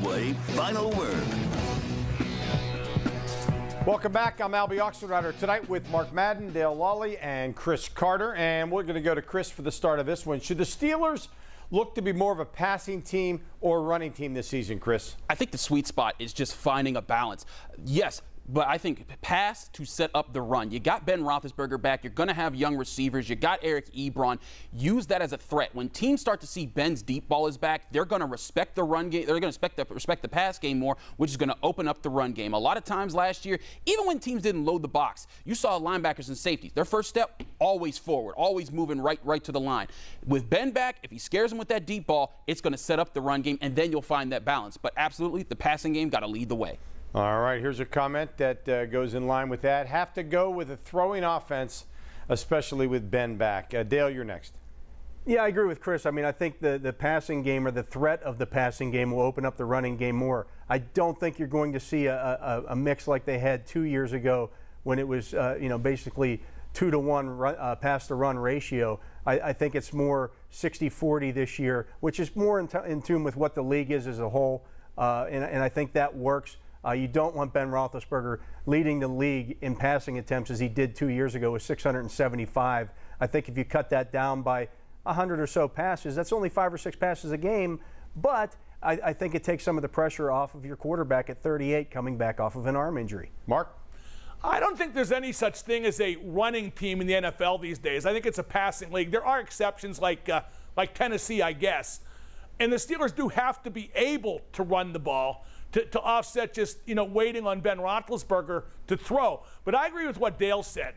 Subway 0.00 0.32
Final 0.54 0.90
Word. 0.92 1.24
Welcome 3.86 4.12
back. 4.12 4.40
I'm 4.40 4.52
Albie 4.52 4.78
Oxenrider 4.78 5.38
tonight 5.38 5.68
with 5.68 5.88
Mark 5.90 6.10
Madden, 6.12 6.52
Dale 6.52 6.74
Lolley, 6.74 7.18
and 7.20 7.54
Chris 7.54 7.86
Carter. 7.88 8.34
And 8.34 8.70
we're 8.70 8.82
going 8.82 8.94
to 8.94 9.02
go 9.02 9.14
to 9.14 9.20
Chris 9.20 9.50
for 9.50 9.60
the 9.60 9.70
start 9.70 9.98
of 9.98 10.06
this 10.06 10.24
one. 10.24 10.40
Should 10.40 10.56
the 10.56 10.64
Steelers 10.64 11.28
look 11.70 11.94
to 11.96 12.02
be 12.02 12.12
more 12.12 12.32
of 12.32 12.38
a 12.38 12.46
passing 12.46 13.02
team 13.02 13.42
or 13.60 13.82
running 13.82 14.12
team 14.12 14.32
this 14.32 14.48
season, 14.48 14.78
Chris? 14.78 15.16
I 15.28 15.34
think 15.34 15.50
the 15.50 15.58
sweet 15.58 15.86
spot 15.86 16.14
is 16.18 16.32
just 16.32 16.54
finding 16.54 16.96
a 16.96 17.02
balance. 17.02 17.44
Yes, 17.84 18.22
but 18.52 18.66
I 18.66 18.78
think 18.78 19.06
pass 19.22 19.68
to 19.68 19.84
set 19.84 20.10
up 20.14 20.32
the 20.32 20.42
run. 20.42 20.70
You 20.70 20.80
got 20.80 21.06
Ben 21.06 21.22
Roethlisberger 21.22 21.80
back. 21.80 22.02
You're 22.02 22.12
going 22.12 22.28
to 22.28 22.34
have 22.34 22.54
young 22.54 22.76
receivers. 22.76 23.28
You 23.28 23.36
got 23.36 23.60
Eric 23.62 23.92
Ebron. 23.94 24.38
Use 24.72 25.06
that 25.06 25.22
as 25.22 25.32
a 25.32 25.38
threat. 25.38 25.70
When 25.74 25.88
teams 25.88 26.20
start 26.20 26.40
to 26.40 26.46
see 26.46 26.66
Ben's 26.66 27.02
deep 27.02 27.28
ball 27.28 27.46
is 27.46 27.56
back, 27.56 27.92
they're 27.92 28.04
going 28.04 28.20
to 28.20 28.26
respect 28.26 28.74
the 28.74 28.82
run 28.82 29.10
game. 29.10 29.26
They're 29.26 29.34
going 29.34 29.42
to 29.42 29.48
respect 29.48 29.76
the, 29.76 29.84
respect 29.94 30.22
the 30.22 30.28
pass 30.28 30.58
game 30.58 30.78
more, 30.78 30.96
which 31.16 31.30
is 31.30 31.36
going 31.36 31.48
to 31.48 31.56
open 31.62 31.86
up 31.86 32.02
the 32.02 32.10
run 32.10 32.32
game. 32.32 32.54
A 32.54 32.58
lot 32.58 32.76
of 32.76 32.84
times 32.84 33.14
last 33.14 33.46
year, 33.46 33.58
even 33.86 34.06
when 34.06 34.18
teams 34.18 34.42
didn't 34.42 34.64
load 34.64 34.82
the 34.82 34.88
box, 34.88 35.26
you 35.44 35.54
saw 35.54 35.78
linebackers 35.78 36.28
and 36.28 36.36
safeties. 36.36 36.72
Their 36.72 36.84
first 36.84 37.08
step, 37.08 37.42
always 37.58 37.98
forward, 37.98 38.34
always 38.36 38.72
moving 38.72 39.00
right, 39.00 39.20
right 39.22 39.42
to 39.44 39.52
the 39.52 39.60
line. 39.60 39.86
With 40.26 40.50
Ben 40.50 40.70
back, 40.70 40.96
if 41.02 41.10
he 41.10 41.18
scares 41.18 41.50
them 41.50 41.58
with 41.58 41.68
that 41.68 41.86
deep 41.86 42.06
ball, 42.06 42.34
it's 42.46 42.60
going 42.60 42.72
to 42.72 42.78
set 42.78 42.98
up 42.98 43.14
the 43.14 43.20
run 43.20 43.42
game, 43.42 43.58
and 43.60 43.76
then 43.76 43.90
you'll 43.90 44.02
find 44.02 44.32
that 44.32 44.44
balance. 44.44 44.76
But 44.76 44.92
absolutely, 44.96 45.44
the 45.44 45.56
passing 45.56 45.92
game 45.92 46.08
got 46.08 46.20
to 46.20 46.26
lead 46.26 46.48
the 46.48 46.56
way. 46.56 46.78
All 47.12 47.40
right, 47.40 47.60
here's 47.60 47.80
a 47.80 47.84
comment 47.84 48.36
that 48.36 48.68
uh, 48.68 48.86
goes 48.86 49.14
in 49.14 49.26
line 49.26 49.48
with 49.48 49.62
that. 49.62 49.88
Have 49.88 50.14
to 50.14 50.22
go 50.22 50.48
with 50.48 50.70
a 50.70 50.76
throwing 50.76 51.24
offense, 51.24 51.86
especially 52.28 52.86
with 52.86 53.10
Ben 53.10 53.36
back. 53.36 53.74
Uh, 53.74 53.82
Dale, 53.82 54.08
you're 54.08 54.22
next. 54.22 54.54
Yeah, 55.26 55.42
I 55.42 55.48
agree 55.48 55.66
with 55.66 55.80
Chris. 55.80 56.06
I 56.06 56.12
mean, 56.12 56.24
I 56.24 56.30
think 56.30 56.60
the, 56.60 56.78
the 56.78 56.92
passing 56.92 57.42
game 57.42 57.66
or 57.66 57.72
the 57.72 57.82
threat 57.82 58.22
of 58.22 58.38
the 58.38 58.46
passing 58.46 58.92
game 58.92 59.10
will 59.10 59.22
open 59.22 59.44
up 59.44 59.56
the 59.56 59.64
running 59.64 59.96
game 59.96 60.14
more. 60.14 60.46
I 60.68 60.78
don't 60.78 61.18
think 61.18 61.40
you're 61.40 61.48
going 61.48 61.72
to 61.72 61.80
see 61.80 62.06
a, 62.06 62.14
a, 62.16 62.64
a 62.68 62.76
mix 62.76 63.08
like 63.08 63.24
they 63.24 63.40
had 63.40 63.66
two 63.66 63.82
years 63.82 64.12
ago 64.12 64.50
when 64.84 65.00
it 65.00 65.08
was, 65.08 65.34
uh, 65.34 65.58
you 65.60 65.68
know, 65.68 65.78
basically 65.78 66.40
two 66.74 66.92
to 66.92 66.98
one 67.00 67.28
run, 67.28 67.56
uh, 67.58 67.74
pass 67.74 68.06
to 68.06 68.14
run 68.14 68.38
ratio. 68.38 69.00
I, 69.26 69.40
I, 69.40 69.52
think 69.52 69.74
it's 69.74 69.92
more 69.92 70.30
60 70.50 70.88
40 70.88 71.32
this 71.32 71.58
year, 71.58 71.88
which 71.98 72.20
is 72.20 72.36
more 72.36 72.60
in, 72.60 72.68
in, 72.86 73.02
tune 73.02 73.24
with 73.24 73.36
what 73.36 73.56
the 73.56 73.62
league 73.62 73.90
is 73.90 74.06
as 74.06 74.20
a 74.20 74.28
whole. 74.28 74.64
Uh, 74.96 75.26
and, 75.28 75.42
and 75.42 75.60
I 75.60 75.68
think 75.68 75.92
that 75.94 76.16
works. 76.16 76.56
Uh, 76.84 76.92
you 76.92 77.08
don't 77.08 77.34
want 77.34 77.52
Ben 77.52 77.70
Roethlisberger 77.70 78.38
leading 78.66 79.00
the 79.00 79.08
league 79.08 79.58
in 79.60 79.76
passing 79.76 80.18
attempts 80.18 80.50
as 80.50 80.58
he 80.58 80.68
did 80.68 80.94
two 80.94 81.08
years 81.08 81.34
ago 81.34 81.52
with 81.52 81.62
675. 81.62 82.90
I 83.20 83.26
think 83.26 83.48
if 83.48 83.58
you 83.58 83.64
cut 83.64 83.90
that 83.90 84.12
down 84.12 84.42
by 84.42 84.68
100 85.02 85.40
or 85.40 85.46
so 85.46 85.68
passes, 85.68 86.14
that's 86.16 86.32
only 86.32 86.48
five 86.48 86.72
or 86.72 86.78
six 86.78 86.96
passes 86.96 87.32
a 87.32 87.38
game, 87.38 87.80
but 88.16 88.56
I, 88.82 88.92
I 89.04 89.12
think 89.12 89.34
it 89.34 89.44
takes 89.44 89.62
some 89.62 89.76
of 89.76 89.82
the 89.82 89.88
pressure 89.88 90.30
off 90.30 90.54
of 90.54 90.64
your 90.64 90.76
quarterback 90.76 91.28
at 91.28 91.42
38 91.42 91.90
coming 91.90 92.16
back 92.16 92.40
off 92.40 92.56
of 92.56 92.66
an 92.66 92.76
arm 92.76 92.96
injury. 92.96 93.30
Mark? 93.46 93.76
I 94.42 94.58
don't 94.58 94.78
think 94.78 94.94
there's 94.94 95.12
any 95.12 95.32
such 95.32 95.60
thing 95.60 95.84
as 95.84 96.00
a 96.00 96.16
running 96.16 96.70
team 96.70 97.02
in 97.02 97.06
the 97.06 97.12
NFL 97.12 97.60
these 97.60 97.78
days. 97.78 98.06
I 98.06 98.14
think 98.14 98.24
it's 98.24 98.38
a 98.38 98.42
passing 98.42 98.90
league. 98.90 99.10
There 99.10 99.24
are 99.24 99.38
exceptions 99.38 100.00
like 100.00 100.30
uh, 100.30 100.42
like 100.78 100.94
Tennessee, 100.94 101.42
I 101.42 101.52
guess. 101.52 102.00
And 102.58 102.72
the 102.72 102.76
Steelers 102.76 103.14
do 103.14 103.28
have 103.28 103.62
to 103.64 103.70
be 103.70 103.90
able 103.94 104.40
to 104.52 104.62
run 104.62 104.94
the 104.94 104.98
ball 104.98 105.44
to, 105.72 105.84
to 105.86 106.00
offset 106.00 106.54
just, 106.54 106.78
you 106.86 106.94
know, 106.94 107.04
waiting 107.04 107.46
on 107.46 107.60
Ben 107.60 107.78
Roethlisberger 107.78 108.64
to 108.88 108.96
throw. 108.96 109.42
But 109.64 109.74
I 109.74 109.86
agree 109.86 110.06
with 110.06 110.18
what 110.18 110.38
Dale 110.38 110.62
said. 110.62 110.94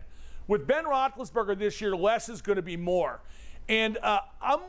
With 0.48 0.68
Ben 0.68 0.86
Roethlisberger 0.86 1.58
this 1.58 1.80
year, 1.80 1.96
less 1.96 2.30
is 2.30 2.42
going 2.42 2.58
to 2.58 2.64
be 2.64 2.78
more. 2.78 3.22
And 3.70 3.98
uh, 3.98 4.20
I'm 4.42 4.60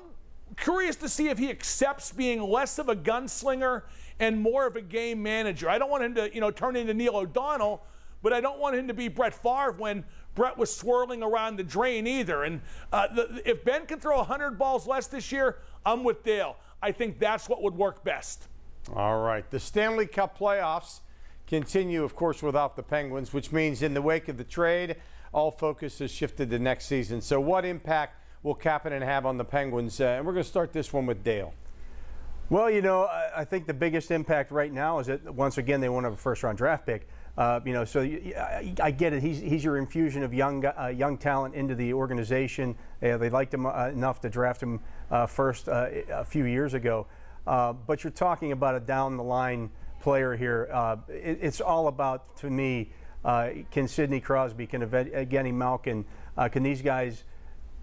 curious 0.56 0.96
to 0.96 1.08
see 1.08 1.28
if 1.28 1.38
he 1.38 1.50
accepts 1.50 2.12
being 2.12 2.40
less 2.42 2.78
of 2.78 2.88
a 2.88 2.96
gunslinger 2.96 3.82
and 4.20 4.40
more 4.40 4.66
of 4.66 4.76
a 4.76 4.82
game 4.82 5.22
manager. 5.22 5.68
I 5.68 5.78
don't 5.78 5.90
want 5.90 6.04
him 6.04 6.14
to, 6.14 6.32
you 6.34 6.40
know, 6.40 6.50
turn 6.50 6.76
into 6.76 6.94
Neil 6.94 7.16
O'Donnell, 7.16 7.82
but 8.22 8.32
I 8.32 8.40
don't 8.40 8.58
want 8.58 8.76
him 8.76 8.86
to 8.88 8.94
be 8.94 9.08
Brett 9.08 9.34
Favre 9.34 9.74
when 9.76 10.04
Brett 10.34 10.56
was 10.56 10.74
swirling 10.74 11.22
around 11.22 11.56
the 11.56 11.64
drain 11.64 12.06
either. 12.06 12.44
And 12.44 12.60
uh, 12.92 13.08
the, 13.12 13.42
if 13.44 13.64
Ben 13.64 13.86
can 13.86 13.98
throw 13.98 14.18
100 14.18 14.58
balls 14.58 14.86
less 14.86 15.06
this 15.06 15.32
year, 15.32 15.58
I'm 15.84 16.04
with 16.04 16.22
Dale. 16.22 16.56
I 16.80 16.92
think 16.92 17.18
that's 17.18 17.48
what 17.48 17.62
would 17.62 17.74
work 17.74 18.04
best. 18.04 18.48
All 18.92 19.18
right. 19.18 19.48
The 19.50 19.60
Stanley 19.60 20.06
Cup 20.06 20.38
playoffs 20.38 21.00
continue, 21.46 22.04
of 22.04 22.14
course, 22.14 22.42
without 22.42 22.76
the 22.76 22.82
Penguins, 22.82 23.32
which 23.32 23.52
means 23.52 23.82
in 23.82 23.94
the 23.94 24.02
wake 24.02 24.28
of 24.28 24.36
the 24.36 24.44
trade, 24.44 24.96
all 25.32 25.50
focus 25.50 25.98
has 25.98 26.10
shifted 26.10 26.50
to 26.50 26.58
next 26.58 26.86
season. 26.86 27.20
So, 27.20 27.40
what 27.40 27.64
impact 27.64 28.20
will 28.42 28.54
Kapanen 28.54 29.02
have 29.02 29.26
on 29.26 29.38
the 29.38 29.44
Penguins? 29.44 30.00
Uh, 30.00 30.04
and 30.04 30.26
we're 30.26 30.32
going 30.32 30.44
to 30.44 30.48
start 30.48 30.72
this 30.72 30.92
one 30.92 31.06
with 31.06 31.24
Dale. 31.24 31.54
Well, 32.50 32.68
you 32.70 32.82
know, 32.82 33.08
I 33.34 33.44
think 33.44 33.66
the 33.66 33.74
biggest 33.74 34.10
impact 34.10 34.50
right 34.50 34.70
now 34.70 34.98
is 34.98 35.06
that 35.06 35.34
once 35.34 35.56
again 35.56 35.80
they 35.80 35.88
won't 35.88 36.04
have 36.04 36.12
a 36.12 36.16
first-round 36.16 36.58
draft 36.58 36.84
pick. 36.84 37.08
Uh, 37.38 37.58
you 37.64 37.72
know, 37.72 37.84
so 37.84 38.00
I 38.80 38.90
get 38.92 39.12
it. 39.12 39.22
He's, 39.22 39.40
he's 39.40 39.64
your 39.64 39.78
infusion 39.78 40.22
of 40.22 40.32
young 40.32 40.64
uh, 40.64 40.86
young 40.86 41.16
talent 41.16 41.54
into 41.54 41.74
the 41.74 41.92
organization. 41.94 42.76
Uh, 43.02 43.16
they 43.16 43.30
liked 43.30 43.52
him 43.52 43.66
uh, 43.66 43.88
enough 43.88 44.20
to 44.20 44.28
draft 44.28 44.62
him 44.62 44.80
uh, 45.10 45.26
first 45.26 45.68
a 45.68 46.24
few 46.28 46.44
years 46.44 46.74
ago. 46.74 47.06
Uh, 47.46 47.72
but 47.72 48.04
you're 48.04 48.10
talking 48.10 48.52
about 48.52 48.74
a 48.74 48.80
down 48.80 49.16
the 49.16 49.22
line 49.22 49.70
player 50.00 50.36
here. 50.36 50.68
Uh, 50.72 50.96
it, 51.08 51.38
it's 51.40 51.60
all 51.60 51.88
about, 51.88 52.36
to 52.38 52.50
me, 52.50 52.90
uh, 53.24 53.50
can 53.70 53.88
Sidney 53.88 54.20
Crosby, 54.20 54.66
can 54.66 54.82
Evgeny 54.82 55.52
Malkin, 55.52 56.04
uh, 56.36 56.48
can 56.48 56.62
these 56.62 56.82
guys 56.82 57.24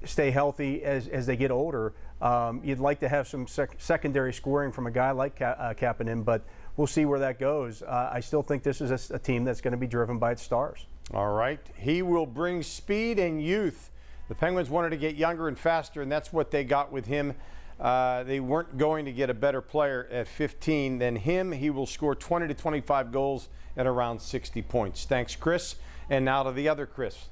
stay 0.05 0.31
healthy 0.31 0.83
as, 0.83 1.07
as 1.07 1.25
they 1.25 1.35
get 1.35 1.51
older? 1.51 1.93
Um, 2.21 2.61
you'd 2.63 2.79
like 2.79 2.99
to 2.99 3.09
have 3.09 3.27
some 3.27 3.47
sec- 3.47 3.75
secondary 3.79 4.33
scoring 4.33 4.71
from 4.71 4.85
a 4.87 4.91
guy 4.91 5.11
like 5.11 5.37
Ka- 5.39 5.55
uh, 5.57 5.73
Kapanen, 5.73 6.23
but 6.23 6.43
we'll 6.77 6.85
see 6.87 7.05
where 7.05 7.19
that 7.19 7.39
goes. 7.39 7.81
Uh, 7.81 8.09
I 8.11 8.19
still 8.19 8.43
think 8.43 8.61
this 8.61 8.81
is 8.81 8.91
a, 9.11 9.15
a 9.15 9.19
team 9.19 9.43
that's 9.43 9.61
going 9.61 9.71
to 9.71 9.77
be 9.77 9.87
driven 9.87 10.19
by 10.19 10.31
its 10.33 10.43
stars. 10.43 10.85
All 11.13 11.33
right. 11.33 11.59
He 11.75 12.03
will 12.03 12.27
bring 12.27 12.61
speed 12.61 13.17
and 13.17 13.43
youth 13.43 13.89
The 14.31 14.35
Penguins 14.35 14.69
wanted 14.69 14.91
to 14.91 14.95
get 14.95 15.17
younger 15.17 15.49
and 15.49 15.59
faster, 15.59 16.01
and 16.01 16.09
that's 16.09 16.31
what 16.31 16.51
they 16.51 16.63
got 16.63 16.89
with 16.89 17.05
him. 17.05 17.35
Uh, 17.81 18.23
they 18.23 18.39
weren't 18.39 18.77
going 18.77 19.05
to 19.05 19.11
get 19.11 19.31
a 19.31 19.33
better 19.33 19.59
player 19.59 20.07
at 20.11 20.27
15 20.27 20.99
than 20.99 21.15
him. 21.15 21.51
He 21.51 21.71
will 21.71 21.87
score 21.87 22.13
20 22.13 22.47
to 22.47 22.53
25 22.53 23.11
goals 23.11 23.49
at 23.75 23.87
around 23.87 24.21
60 24.21 24.61
points. 24.61 25.05
Thanks, 25.05 25.35
Chris. 25.35 25.75
And 26.07 26.23
now 26.23 26.43
to 26.43 26.51
the 26.51 26.69
other 26.69 26.85
Chris. 26.85 27.29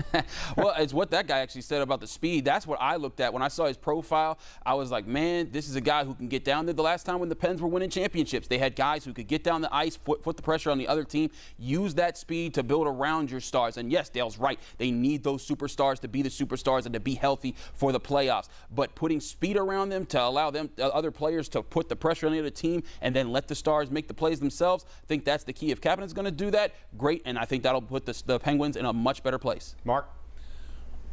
well, 0.56 0.74
it's 0.78 0.92
what 0.92 1.10
that 1.10 1.26
guy 1.26 1.40
actually 1.40 1.62
said 1.62 1.82
about 1.82 2.00
the 2.00 2.06
speed. 2.06 2.44
That's 2.44 2.66
what 2.66 2.80
I 2.80 2.96
looked 2.96 3.20
at 3.20 3.32
when 3.32 3.42
I 3.42 3.48
saw 3.48 3.66
his 3.66 3.76
profile. 3.76 4.38
I 4.64 4.74
was 4.74 4.90
like, 4.90 5.06
man, 5.06 5.50
this 5.50 5.68
is 5.68 5.76
a 5.76 5.80
guy 5.80 6.04
who 6.04 6.14
can 6.14 6.28
get 6.28 6.44
down 6.44 6.66
there. 6.66 6.74
The 6.74 6.82
last 6.82 7.04
time 7.04 7.20
when 7.20 7.28
the 7.28 7.36
Pens 7.36 7.60
were 7.60 7.68
winning 7.68 7.90
championships, 7.90 8.48
they 8.48 8.58
had 8.58 8.76
guys 8.76 9.04
who 9.04 9.12
could 9.12 9.28
get 9.28 9.44
down 9.44 9.60
the 9.60 9.74
ice, 9.74 9.96
put, 9.96 10.22
the 10.22 10.42
pressure 10.42 10.70
on 10.70 10.78
the 10.78 10.88
other 10.88 11.04
team, 11.04 11.30
use 11.58 11.94
that 11.94 12.16
speed 12.16 12.54
to 12.54 12.62
build 12.62 12.86
around 12.86 13.30
your 13.30 13.40
stars. 13.40 13.76
And 13.76 13.90
yes, 13.90 14.08
Dale's 14.08 14.38
right. 14.38 14.58
They 14.78 14.90
need 14.90 15.22
those 15.22 15.46
superstars 15.46 16.00
to 16.00 16.08
be 16.08 16.22
the 16.22 16.28
superstars 16.28 16.84
and 16.84 16.94
to 16.94 17.00
be 17.00 17.14
healthy 17.14 17.54
for 17.74 17.92
the 17.92 18.00
playoffs. 18.00 18.48
But 18.74 18.94
putting 18.94 19.20
speed 19.20 19.56
around 19.56 19.90
them 19.90 20.06
to 20.06 20.22
allow 20.22 20.50
them 20.50 20.70
uh, 20.78 20.88
other 20.88 21.10
players 21.10 21.48
to 21.50 21.62
put 21.62 21.88
the 21.88 21.96
pressure 21.96 22.26
on 22.26 22.32
the 22.32 22.38
other 22.38 22.50
team 22.50 22.82
and 23.00 23.14
then 23.14 23.32
let 23.32 23.48
the 23.48 23.54
stars 23.54 23.90
make 23.90 24.08
the 24.08 24.14
plays 24.14 24.40
themselves, 24.40 24.84
I 24.88 25.06
think 25.06 25.24
that's 25.24 25.44
the 25.44 25.52
key. 25.52 25.70
If 25.70 25.80
Kapanen's 25.80 26.12
going 26.12 26.24
to 26.24 26.30
do 26.30 26.50
that, 26.52 26.74
great. 26.96 27.22
And 27.24 27.38
I 27.38 27.44
think 27.44 27.62
that'll 27.62 27.82
put 27.82 28.06
the, 28.06 28.20
the 28.26 28.38
Penguins 28.38 28.76
in 28.76 28.84
a 28.84 28.92
much 28.92 29.22
better 29.22 29.38
place. 29.38 29.74
Mark? 29.84 30.08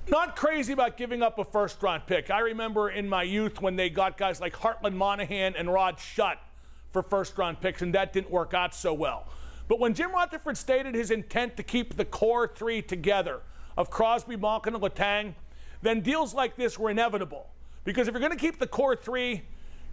Not 0.07 0.35
crazy 0.35 0.73
about 0.73 0.97
giving 0.97 1.21
up 1.21 1.37
a 1.37 1.43
first 1.43 1.81
round 1.83 2.07
pick. 2.07 2.31
I 2.31 2.39
remember 2.39 2.89
in 2.89 3.07
my 3.07 3.23
youth 3.23 3.61
when 3.61 3.75
they 3.75 3.89
got 3.89 4.17
guys 4.17 4.41
like 4.41 4.55
Hartland 4.55 4.95
Monahan 4.95 5.55
and 5.55 5.71
Rod 5.71 5.97
Schutt 5.97 6.37
for 6.91 7.03
first 7.03 7.37
round 7.37 7.61
picks, 7.61 7.81
and 7.81 7.93
that 7.93 8.13
didn't 8.13 8.31
work 8.31 8.53
out 8.53 8.73
so 8.73 8.93
well. 8.93 9.27
But 9.67 9.79
when 9.79 9.93
Jim 9.93 10.11
Rutherford 10.11 10.57
stated 10.57 10.95
his 10.95 11.11
intent 11.11 11.57
to 11.57 11.63
keep 11.63 11.95
the 11.95 12.05
core 12.05 12.47
three 12.47 12.81
together 12.81 13.41
of 13.77 13.91
Crosby, 13.91 14.35
Malkin, 14.35 14.73
and 14.73 14.83
Letang, 14.83 15.35
then 15.83 16.01
deals 16.01 16.33
like 16.33 16.55
this 16.55 16.79
were 16.79 16.89
inevitable. 16.89 17.47
Because 17.83 18.07
if 18.07 18.13
you're 18.13 18.19
going 18.19 18.31
to 18.31 18.37
keep 18.37 18.59
the 18.59 18.67
core 18.67 18.95
three, 18.95 19.43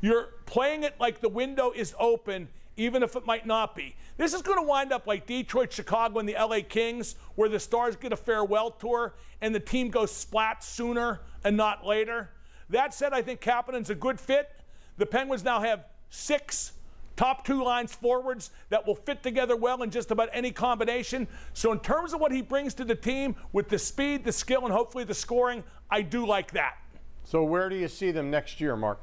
you're 0.00 0.28
playing 0.46 0.82
it 0.82 0.94
like 0.98 1.20
the 1.20 1.28
window 1.28 1.72
is 1.72 1.94
open 1.98 2.48
even 2.76 3.02
if 3.02 3.16
it 3.16 3.24
might 3.26 3.46
not 3.46 3.74
be. 3.74 3.96
This 4.16 4.34
is 4.34 4.42
going 4.42 4.58
to 4.58 4.66
wind 4.66 4.92
up 4.92 5.06
like 5.06 5.26
Detroit, 5.26 5.72
Chicago, 5.72 6.18
and 6.18 6.28
the 6.28 6.34
LA 6.34 6.58
Kings, 6.66 7.16
where 7.34 7.48
the 7.48 7.60
Stars 7.60 7.96
get 7.96 8.12
a 8.12 8.16
farewell 8.16 8.70
tour 8.70 9.14
and 9.40 9.54
the 9.54 9.60
team 9.60 9.90
goes 9.90 10.10
splat 10.10 10.62
sooner 10.62 11.20
and 11.44 11.56
not 11.56 11.86
later. 11.86 12.30
That 12.70 12.94
said, 12.94 13.12
I 13.12 13.22
think 13.22 13.40
Kapanen's 13.40 13.90
a 13.90 13.94
good 13.94 14.20
fit. 14.20 14.50
The 14.96 15.06
Penguins 15.06 15.44
now 15.44 15.60
have 15.60 15.84
six 16.10 16.72
top 17.16 17.44
two 17.44 17.64
lines 17.64 17.94
forwards 17.94 18.50
that 18.68 18.86
will 18.86 18.94
fit 18.94 19.22
together 19.22 19.56
well 19.56 19.82
in 19.82 19.90
just 19.90 20.10
about 20.10 20.28
any 20.32 20.50
combination. 20.50 21.26
So, 21.54 21.72
in 21.72 21.80
terms 21.80 22.12
of 22.12 22.20
what 22.20 22.32
he 22.32 22.42
brings 22.42 22.74
to 22.74 22.84
the 22.84 22.94
team 22.94 23.36
with 23.52 23.68
the 23.68 23.78
speed, 23.78 24.24
the 24.24 24.32
skill, 24.32 24.64
and 24.64 24.72
hopefully 24.72 25.04
the 25.04 25.14
scoring, 25.14 25.64
I 25.90 26.02
do 26.02 26.26
like 26.26 26.50
that. 26.52 26.76
So, 27.24 27.42
where 27.42 27.68
do 27.68 27.76
you 27.76 27.88
see 27.88 28.10
them 28.10 28.30
next 28.30 28.60
year, 28.60 28.76
Mark? 28.76 29.00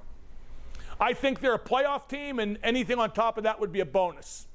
I 1.03 1.11
think 1.11 1.41
they're 1.41 1.53
a 1.53 1.59
playoff 1.59 2.07
team, 2.07 2.39
and 2.39 2.57
anything 2.63 2.97
on 2.97 3.11
top 3.11 3.37
of 3.37 3.43
that 3.43 3.59
would 3.59 3.73
be 3.73 3.81
a 3.81 3.85
bonus. 3.85 4.47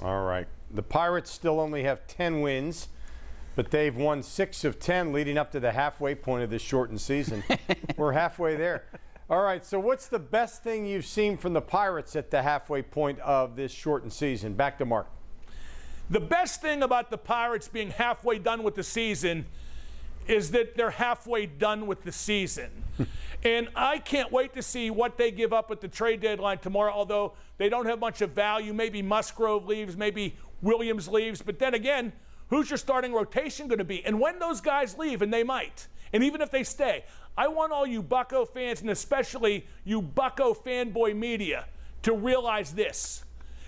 All 0.00 0.22
right. 0.22 0.46
The 0.70 0.84
Pirates 0.84 1.32
still 1.32 1.58
only 1.58 1.82
have 1.82 2.06
10 2.06 2.42
wins, 2.42 2.86
but 3.56 3.72
they've 3.72 3.96
won 3.96 4.22
six 4.22 4.62
of 4.62 4.78
10 4.78 5.12
leading 5.12 5.36
up 5.36 5.50
to 5.50 5.58
the 5.58 5.72
halfway 5.72 6.14
point 6.14 6.44
of 6.44 6.50
this 6.50 6.62
shortened 6.62 7.00
season. 7.00 7.42
We're 7.96 8.12
halfway 8.12 8.54
there. 8.54 8.84
All 9.28 9.42
right. 9.42 9.66
So, 9.66 9.80
what's 9.80 10.06
the 10.06 10.20
best 10.20 10.62
thing 10.62 10.86
you've 10.86 11.06
seen 11.06 11.36
from 11.36 11.54
the 11.54 11.60
Pirates 11.60 12.14
at 12.14 12.30
the 12.30 12.42
halfway 12.42 12.82
point 12.82 13.18
of 13.18 13.56
this 13.56 13.72
shortened 13.72 14.12
season? 14.12 14.54
Back 14.54 14.78
to 14.78 14.84
Mark. 14.84 15.08
The 16.08 16.20
best 16.20 16.62
thing 16.62 16.84
about 16.84 17.10
the 17.10 17.18
Pirates 17.18 17.66
being 17.66 17.90
halfway 17.90 18.38
done 18.38 18.62
with 18.62 18.76
the 18.76 18.84
season 18.84 19.46
is 20.28 20.52
that 20.52 20.76
they're 20.76 20.90
halfway 20.90 21.46
done 21.46 21.88
with 21.88 22.04
the 22.04 22.12
season. 22.12 22.70
and 23.44 23.68
I 23.76 23.98
can't 23.98 24.32
wait 24.32 24.54
to 24.54 24.62
see 24.62 24.90
what 24.90 25.18
they 25.18 25.30
give 25.30 25.52
up 25.52 25.70
at 25.70 25.80
the 25.82 25.88
trade 25.88 26.20
deadline 26.20 26.58
tomorrow, 26.58 26.92
although 26.92 27.34
they 27.58 27.68
don't 27.68 27.86
have 27.86 28.00
much 28.00 28.22
of 28.22 28.30
value. 28.30 28.72
Maybe 28.72 29.02
Musgrove 29.02 29.66
leaves, 29.66 29.96
maybe 29.96 30.36
Williams 30.62 31.08
leaves. 31.08 31.42
But 31.42 31.58
then 31.58 31.74
again, 31.74 32.12
who's 32.48 32.70
your 32.70 32.78
starting 32.78 33.12
rotation 33.12 33.68
going 33.68 33.78
to 33.78 33.84
be? 33.84 34.04
And 34.04 34.18
when 34.18 34.38
those 34.38 34.62
guys 34.62 34.96
leave, 34.96 35.20
and 35.20 35.32
they 35.32 35.44
might, 35.44 35.88
and 36.12 36.24
even 36.24 36.40
if 36.40 36.50
they 36.50 36.64
stay, 36.64 37.04
I 37.36 37.48
want 37.48 37.72
all 37.72 37.86
you 37.86 38.02
Bucco 38.02 38.46
fans, 38.46 38.80
and 38.80 38.88
especially 38.88 39.66
you 39.84 40.00
Bucco 40.00 40.54
fanboy 40.54 41.14
media, 41.14 41.66
to 42.02 42.14
realize 42.14 42.72
this. 42.72 43.24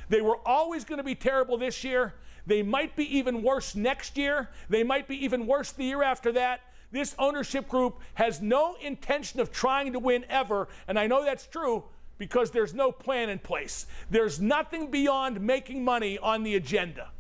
They 0.08 0.22
were 0.22 0.38
always 0.46 0.84
going 0.84 0.98
to 0.98 1.04
be 1.04 1.14
terrible 1.14 1.58
this 1.58 1.84
year. 1.84 2.14
They 2.46 2.62
might 2.62 2.94
be 2.94 3.18
even 3.18 3.42
worse 3.42 3.74
next 3.74 4.16
year. 4.16 4.48
They 4.70 4.84
might 4.84 5.08
be 5.08 5.22
even 5.24 5.46
worse 5.46 5.72
the 5.72 5.84
year 5.84 6.02
after 6.02 6.32
that. 6.32 6.60
This 6.92 7.14
ownership 7.18 7.68
group 7.68 8.00
has 8.14 8.40
no 8.40 8.76
intention 8.80 9.40
of 9.40 9.50
trying 9.50 9.92
to 9.92 9.98
win 9.98 10.24
ever, 10.28 10.68
and 10.86 10.98
I 10.98 11.06
know 11.06 11.24
that's 11.24 11.46
true 11.46 11.84
because 12.18 12.50
there's 12.50 12.74
no 12.74 12.92
plan 12.92 13.28
in 13.28 13.38
place. 13.38 13.86
There's 14.10 14.40
nothing 14.40 14.90
beyond 14.90 15.40
making 15.40 15.84
money 15.84 16.18
on 16.18 16.42
the 16.42 16.54
agenda. 16.54 17.10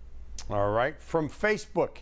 All 0.48 0.70
right. 0.70 0.98
From 1.00 1.28
Facebook, 1.28 1.98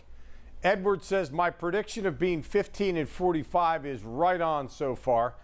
Edward 0.63 1.03
says, 1.03 1.31
My 1.31 1.49
prediction 1.49 2.05
of 2.05 2.19
being 2.19 2.41
15 2.41 2.97
and 2.97 3.09
45 3.09 3.85
is 3.85 4.03
right 4.03 4.39
on 4.39 4.69
so 4.69 4.95
far. 4.95 5.35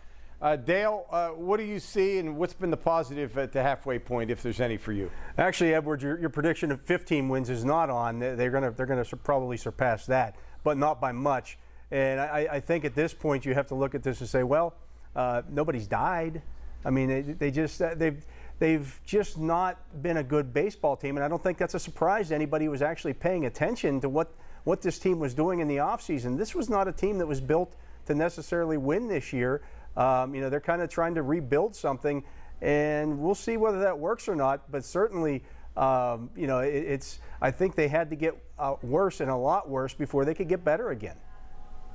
Uh, 0.42 0.56
Dale, 0.56 1.06
uh, 1.12 1.30
what 1.30 1.58
do 1.58 1.64
you 1.64 1.80
see, 1.80 2.18
and 2.18 2.36
what's 2.36 2.54
been 2.54 2.72
the 2.72 2.78
positive 2.78 3.38
at 3.38 3.52
the 3.52 3.62
halfway 3.62 4.00
point, 4.00 4.32
if 4.32 4.42
there's 4.42 4.60
any 4.60 4.76
for 4.76 4.92
you? 4.92 5.12
Actually, 5.38 5.76
Edward, 5.76 6.02
your, 6.02 6.20
your 6.20 6.30
prediction 6.30 6.72
of 6.72 6.82
15 6.82 7.30
wins 7.30 7.52
is 7.52 7.64
not 7.64 7.92
on. 7.92 8.18
They're 8.18 8.50
going 8.50 8.64
to 8.64 8.72
they're 8.72 8.88
going 8.88 9.04
to 9.04 9.18
probably 9.18 9.58
surpass 9.58 10.08
that, 10.08 10.36
but 10.64 10.78
not 10.78 11.00
by 11.00 11.12
much. 11.12 11.60
And 11.92 12.22
I, 12.22 12.48
I, 12.52 12.60
think 12.62 12.86
at 12.86 12.96
this 12.96 13.14
point 13.14 13.46
you 13.46 13.54
have 13.54 13.68
to 13.68 13.76
look 13.76 13.96
at 13.96 14.02
this 14.02 14.22
and 14.22 14.30
say, 14.30 14.44
well, 14.44 14.76
uh, 15.16 15.42
nobody's 15.50 15.88
died. 15.88 16.42
I 16.86 16.90
mean, 16.90 17.10
they, 17.10 17.22
they 17.22 17.52
just 17.52 17.82
uh, 17.82 17.96
they've 17.96 18.26
they've 18.60 19.02
just 19.06 19.38
not 19.38 19.78
been 20.02 20.18
a 20.18 20.24
good 20.24 20.54
baseball 20.54 20.96
team, 20.96 21.18
and 21.18 21.24
I 21.24 21.28
don't 21.28 21.44
think 21.44 21.58
that's 21.58 21.74
a 21.74 21.80
surprise 21.80 22.30
to 22.30 22.36
anybody 22.36 22.66
who 22.66 22.72
was 22.72 22.82
actually 22.82 23.14
paying 23.14 23.46
attention 23.46 24.00
to 24.02 24.10
what 24.10 24.34
what 24.64 24.82
this 24.82 25.00
team 25.00 25.20
was 25.20 25.34
doing 25.34 25.60
in 25.60 25.68
the 25.68 25.78
offseason. 25.78 26.38
This 26.38 26.56
was 26.56 26.70
not 26.70 26.88
a 26.88 26.92
team 26.92 27.18
that 27.18 27.28
was 27.28 27.42
built 27.42 27.76
to 28.06 28.16
necessarily 28.16 28.78
win 28.78 29.08
this 29.08 29.34
year. 29.34 29.62
Um, 29.98 30.34
you 30.34 30.42
know, 30.42 30.50
they're 30.50 30.62
kind 30.62 30.82
of 30.82 30.90
trying 30.90 31.16
to 31.16 31.24
rebuild 31.24 31.76
something, 31.76 32.24
and 32.62 33.20
we'll 33.20 33.36
see 33.36 33.58
whether 33.58 33.82
that 33.82 34.00
works 34.00 34.30
or 34.30 34.36
not. 34.36 34.72
But 34.72 34.86
certainly, 34.86 35.44
um, 35.76 36.30
you 36.36 36.48
know, 36.48 36.60
it, 36.60 36.74
it's. 36.74 37.20
I 37.42 37.52
think 37.52 37.76
they 37.76 37.90
had 37.90 38.10
to 38.12 38.16
get 38.16 38.42
uh, 38.58 38.76
worse 38.82 39.20
and 39.20 39.30
a 39.30 39.36
lot 39.36 39.70
worse 39.70 39.94
before 39.94 40.24
they 40.24 40.34
could 40.34 40.48
get 40.48 40.64
better 40.64 40.92
again. 40.92 41.18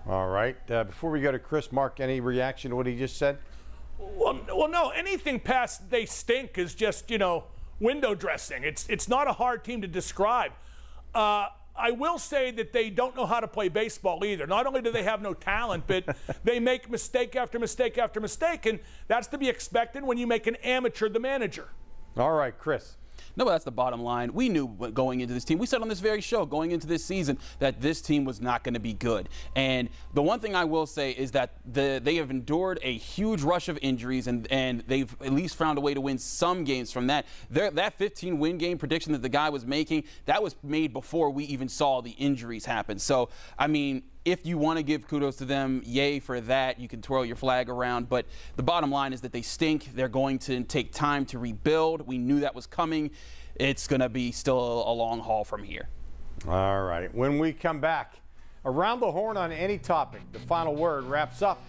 All 0.09 0.29
right. 0.29 0.57
Uh, 0.71 0.85
before 0.85 1.11
we 1.11 1.21
go 1.21 1.33
to 1.33 1.39
Chris, 1.39 1.73
Mark, 1.73 1.99
any 1.99 2.21
reaction 2.21 2.71
to 2.71 2.77
what 2.77 2.87
he 2.87 2.97
just 2.97 3.17
said? 3.17 3.39
Well, 3.99 4.41
well, 4.49 4.69
no. 4.69 4.91
Anything 4.91 5.41
past 5.41 5.91
they 5.91 6.07
stink 6.07 6.59
is 6.59 6.75
just 6.75 7.11
you 7.11 7.19
know 7.19 7.45
window 7.81 8.15
dressing. 8.15 8.63
It's 8.63 8.87
it's 8.89 9.09
not 9.09 9.27
a 9.27 9.33
hard 9.33 9.65
team 9.65 9.83
to 9.83 9.89
describe. 9.89 10.53
Uh, 11.15 11.49
I 11.79 11.91
will 11.91 12.19
say 12.19 12.51
that 12.53 12.73
they 12.73 12.89
don't 12.89 13.17
know 13.17 13.27
how 13.27 13.41
to 13.41 13.49
play 13.49 13.69
baseball 13.69 14.25
either. 14.25 14.47
Not 14.47 14.67
only 14.67 14.81
do 14.81 14.91
they 14.91 15.03
have 15.03 15.21
no 15.21 15.35
talent, 15.35 15.85
but 15.87 16.17
they 16.45 16.61
make 16.61 16.91
mistake 16.91 17.37
after 17.37 17.59
mistake 17.59 17.99
after 17.99 18.21
mistake, 18.21 18.65
and 18.67 18.79
that's 19.09 19.27
to 19.29 19.39
be 19.39 19.49
expected 19.49 20.05
when 20.05 20.19
you 20.19 20.27
make 20.27 20.47
an 20.47 20.57
amateur 20.57 21.09
the 21.09 21.21
manager. 21.21 21.69
All 22.17 22.33
right, 22.33 22.57
Chris. 22.57 22.97
No, 23.37 23.45
but 23.45 23.53
that's 23.53 23.65
the 23.65 23.71
bottom 23.71 24.03
line. 24.03 24.33
We 24.33 24.49
knew 24.49 24.69
going 24.95 25.21
into 25.21 25.35
this 25.35 25.45
team. 25.45 25.59
We 25.59 25.67
said 25.67 25.83
on 25.83 25.89
this 25.89 26.01
very 26.01 26.21
show 26.21 26.47
going 26.47 26.71
into 26.71 26.87
this 26.87 27.05
season 27.05 27.39
that 27.59 27.81
this 27.81 28.01
team 28.01 28.25
was 28.25 28.41
not 28.41 28.65
going 28.65 28.75
to 28.75 28.81
be 28.81 28.93
good. 28.93 29.29
And 29.55 29.89
the 30.15 30.23
one 30.23 30.41
thing 30.41 30.55
I 30.55 30.65
will 30.65 30.87
say 30.87 31.13
is 31.13 31.33
that 31.33 31.55
the, 31.65 32.01
they 32.03 32.17
have 32.17 32.31
endured 32.31 32.79
a 32.83 32.97
huge 32.97 33.43
rush 33.43 33.69
of 33.69 33.79
injuries, 33.83 34.27
and, 34.27 34.51
and 34.51 34.83
they've 34.87 35.15
at 35.21 35.33
least 35.33 35.57
found 35.57 35.79
a 35.79 35.81
way 35.81 35.95
to 35.95 36.01
win 36.01 36.19
some 36.19 36.65
games 36.65 36.93
from 36.93 37.07
that. 37.09 37.27
Their, 37.51 37.71
that 37.73 37.95
15 37.95 38.39
win 38.39 38.59
game 38.59 38.79
prediction 38.79 39.13
that 39.13 39.23
the 39.23 39.29
guy 39.29 39.51
was 39.51 39.67
making, 39.67 40.05
that 40.27 40.43
was 40.43 40.57
made 40.63 40.93
before 40.93 41.31
we 41.31 41.45
even 41.45 41.69
saw 41.69 42.01
the 42.01 42.13
injuries 42.13 42.65
happen. 42.65 42.99
So, 42.99 43.29
I 43.59 43.67
mean, 43.67 44.03
if 44.27 44.45
you 44.45 44.59
want 44.59 44.77
to 44.77 44.83
give 44.83 45.07
kudos 45.07 45.37
to 45.37 45.45
them, 45.45 45.81
yay 45.87 46.19
for 46.19 46.41
that. 46.43 46.81
You 46.81 46.89
can 46.89 47.01
twirl 47.01 47.25
your 47.25 47.37
flag 47.37 47.71
around. 47.71 48.09
But 48.09 48.27
the 48.57 48.63
bottom 48.63 48.91
line 48.91 49.13
is 49.13 49.21
that 49.21 49.33
they 49.33 49.41
stink. 49.41 49.95
They're 49.95 50.09
going 50.09 50.41
to 50.41 50.65
take 50.65 50.93
time 50.93 51.25
to 51.27 51.39
rebuild. 51.39 52.07
We 52.07 52.19
knew 52.19 52.41
that 52.41 52.55
was 52.55 52.67
coming. 52.67 53.13
It's 53.55 53.87
going 53.87 54.01
to 54.01 54.09
be 54.09 54.33
still 54.33 54.59
a 54.59 54.93
long 54.93 55.21
haul 55.21 55.45
from 55.45 55.63
here. 55.63 55.89
All 56.49 56.83
right. 56.83 57.15
When 57.15 57.39
we 57.39 57.53
come 57.53 57.81
back, 57.81 58.15
around 58.65 58.99
the 58.99 59.11
horn 59.11 59.37
on 59.37 59.53
any 59.53 59.79
topic, 59.79 60.23
the 60.33 60.41
final 60.41 60.75
word 60.75 61.05
wraps 61.05 61.41
up 61.41 61.63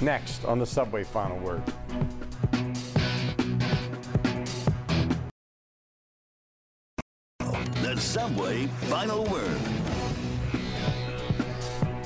next 0.00 0.44
on 0.44 0.60
the 0.60 0.66
Subway 0.66 1.02
Final 1.02 1.38
Word. 1.38 1.62
The 7.82 7.96
Subway 7.96 8.68
Final 8.88 9.24
Word. 9.24 9.79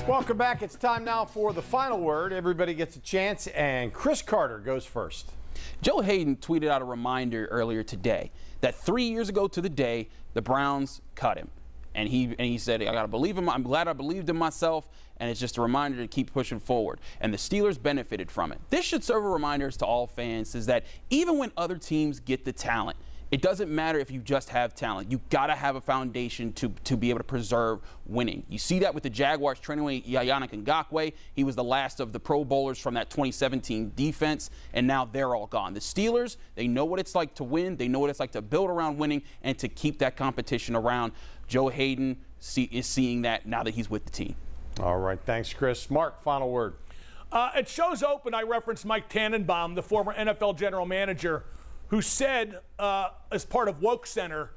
Welcome 0.07 0.37
back. 0.37 0.61
It's 0.61 0.75
time 0.75 1.03
now 1.03 1.25
for 1.25 1.51
the 1.51 1.63
final 1.63 1.99
word. 1.99 2.31
Everybody 2.31 2.75
gets 2.75 2.95
a 2.95 2.99
chance, 2.99 3.47
and 3.47 3.91
Chris 3.91 4.21
Carter 4.21 4.59
goes 4.59 4.85
first. 4.85 5.31
Joe 5.81 6.01
Haden 6.01 6.35
tweeted 6.35 6.67
out 6.67 6.83
a 6.83 6.85
reminder 6.85 7.47
earlier 7.47 7.81
today 7.81 8.29
that 8.61 8.75
three 8.75 9.05
years 9.05 9.29
ago 9.29 9.47
to 9.47 9.61
the 9.61 9.69
day, 9.69 10.09
the 10.35 10.43
Browns 10.43 11.01
cut 11.15 11.39
him. 11.39 11.49
And 11.95 12.07
he 12.07 12.25
and 12.25 12.41
he 12.41 12.59
said, 12.59 12.83
I 12.83 12.93
gotta 12.93 13.07
believe 13.07 13.35
him. 13.35 13.49
I'm 13.49 13.63
glad 13.63 13.87
I 13.87 13.93
believed 13.93 14.29
in 14.29 14.37
myself. 14.37 14.87
And 15.17 15.31
it's 15.31 15.39
just 15.39 15.57
a 15.57 15.61
reminder 15.61 15.97
to 15.97 16.07
keep 16.07 16.31
pushing 16.31 16.59
forward. 16.59 16.99
And 17.19 17.33
the 17.33 17.37
Steelers 17.37 17.81
benefited 17.81 18.29
from 18.29 18.51
it. 18.51 18.59
This 18.69 18.85
should 18.85 19.03
serve 19.03 19.23
a 19.23 19.29
reminder 19.29 19.71
to 19.71 19.85
all 19.85 20.05
fans 20.05 20.53
is 20.53 20.67
that 20.67 20.85
even 21.09 21.39
when 21.39 21.51
other 21.57 21.77
teams 21.77 22.19
get 22.19 22.45
the 22.45 22.53
talent, 22.53 22.97
it 23.31 23.41
doesn't 23.41 23.69
matter 23.69 23.99
if 23.99 24.11
you 24.11 24.19
just 24.21 24.49
have 24.49 24.75
talent. 24.75 25.11
You 25.11 25.19
got 25.29 25.47
to 25.47 25.55
have 25.55 25.75
a 25.75 25.81
foundation 25.81 26.53
to, 26.53 26.69
to 26.83 26.95
be 26.95 27.09
able 27.09 27.19
to 27.19 27.23
preserve 27.23 27.79
winning. 28.05 28.43
You 28.49 28.59
see 28.59 28.79
that 28.79 28.93
with 28.93 29.03
the 29.03 29.09
Jaguars 29.09 29.59
training 29.59 29.81
away 29.81 30.01
Yannick 30.01 30.51
Ngakoue. 30.63 31.11
He 31.33 31.43
was 31.43 31.55
the 31.55 31.63
last 31.63 31.99
of 31.99 32.13
the 32.13 32.19
Pro 32.19 32.45
Bowlers 32.45 32.77
from 32.77 32.93
that 32.93 33.09
2017 33.09 33.93
defense, 33.95 34.51
and 34.73 34.85
now 34.85 35.05
they're 35.05 35.35
all 35.35 35.47
gone. 35.47 35.73
The 35.73 35.79
Steelers, 35.79 36.37
they 36.53 36.67
know 36.67 36.85
what 36.85 36.99
it's 36.99 37.15
like 37.15 37.33
to 37.35 37.43
win. 37.43 37.77
They 37.77 37.87
know 37.87 37.99
what 37.99 38.09
it's 38.09 38.19
like 38.19 38.31
to 38.33 38.41
build 38.41 38.69
around 38.69 38.97
winning 38.97 39.23
and 39.41 39.57
to 39.59 39.67
keep 39.67 39.99
that 39.99 40.15
competition 40.15 40.75
around. 40.75 41.11
Joe 41.47 41.69
Haden 41.69 42.17
see, 42.39 42.63
is 42.71 42.85
seeing 42.85 43.23
that 43.23 43.47
now 43.47 43.63
that 43.63 43.73
he's 43.73 43.89
with 43.89 44.05
the 44.05 44.11
team. 44.11 44.35
All 44.79 44.97
right. 44.97 45.19
Thanks, 45.25 45.51
Chris. 45.51 45.89
Mark, 45.89 46.21
final 46.21 46.51
word. 46.51 46.75
Uh, 47.31 47.51
it 47.55 47.67
shows 47.67 48.03
open. 48.03 48.33
I 48.33 48.43
referenced 48.43 48.85
Mike 48.85 49.09
Tannenbaum, 49.09 49.75
the 49.75 49.81
former 49.81 50.13
NFL 50.13 50.57
general 50.57 50.85
manager 50.85 51.43
who 51.95 52.01
said, 52.01 52.59
uh, 52.77 53.07
as 53.31 53.45
part 53.45 53.69
of 53.69 53.81
Woke 53.81 54.05
Center, 54.05 54.49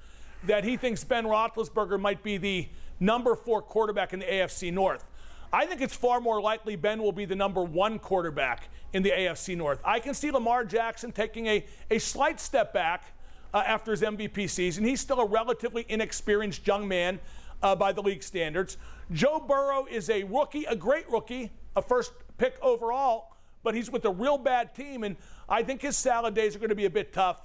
that 0.42 0.64
he 0.64 0.76
thinks 0.76 1.04
Ben 1.04 1.24
Roethlisberger 1.24 2.00
might 2.00 2.20
be 2.24 2.36
the 2.36 2.68
number 2.98 3.36
four 3.36 3.62
quarterback 3.62 4.12
in 4.12 4.18
the 4.18 4.24
AFC 4.24 4.72
North. 4.72 5.04
I 5.52 5.64
think 5.64 5.80
it's 5.80 5.94
far 5.94 6.20
more 6.20 6.40
likely 6.40 6.74
Ben 6.74 7.00
will 7.00 7.12
be 7.12 7.26
the 7.26 7.36
number 7.36 7.62
one 7.62 8.00
quarterback 8.00 8.70
in 8.92 9.04
the 9.04 9.12
AFC 9.12 9.56
North. 9.56 9.78
I 9.84 10.00
can 10.00 10.14
see 10.14 10.32
Lamar 10.32 10.64
Jackson 10.64 11.12
taking 11.12 11.46
a, 11.46 11.64
a 11.92 12.00
slight 12.00 12.40
step 12.40 12.74
back 12.74 13.14
uh, 13.54 13.62
after 13.64 13.92
his 13.92 14.02
MVP 14.02 14.50
season. 14.50 14.82
He's 14.82 15.00
still 15.00 15.20
a 15.20 15.26
relatively 15.26 15.86
inexperienced 15.88 16.66
young 16.66 16.88
man 16.88 17.20
uh, 17.62 17.76
by 17.76 17.92
the 17.92 18.02
league 18.02 18.24
standards. 18.24 18.78
Joe 19.12 19.38
Burrow 19.38 19.86
is 19.88 20.10
a 20.10 20.24
rookie, 20.24 20.64
a 20.64 20.74
great 20.74 21.08
rookie, 21.08 21.52
a 21.76 21.82
first 21.82 22.10
pick 22.36 22.58
overall, 22.60 23.37
but 23.68 23.74
he's 23.74 23.90
with 23.90 24.06
a 24.06 24.10
real 24.10 24.38
bad 24.38 24.74
team. 24.74 25.04
And 25.04 25.14
I 25.46 25.62
think 25.62 25.82
his 25.82 25.94
salad 25.94 26.32
days 26.32 26.56
are 26.56 26.58
going 26.58 26.70
to 26.70 26.74
be 26.74 26.86
a 26.86 26.90
bit 26.90 27.12
tough. 27.12 27.42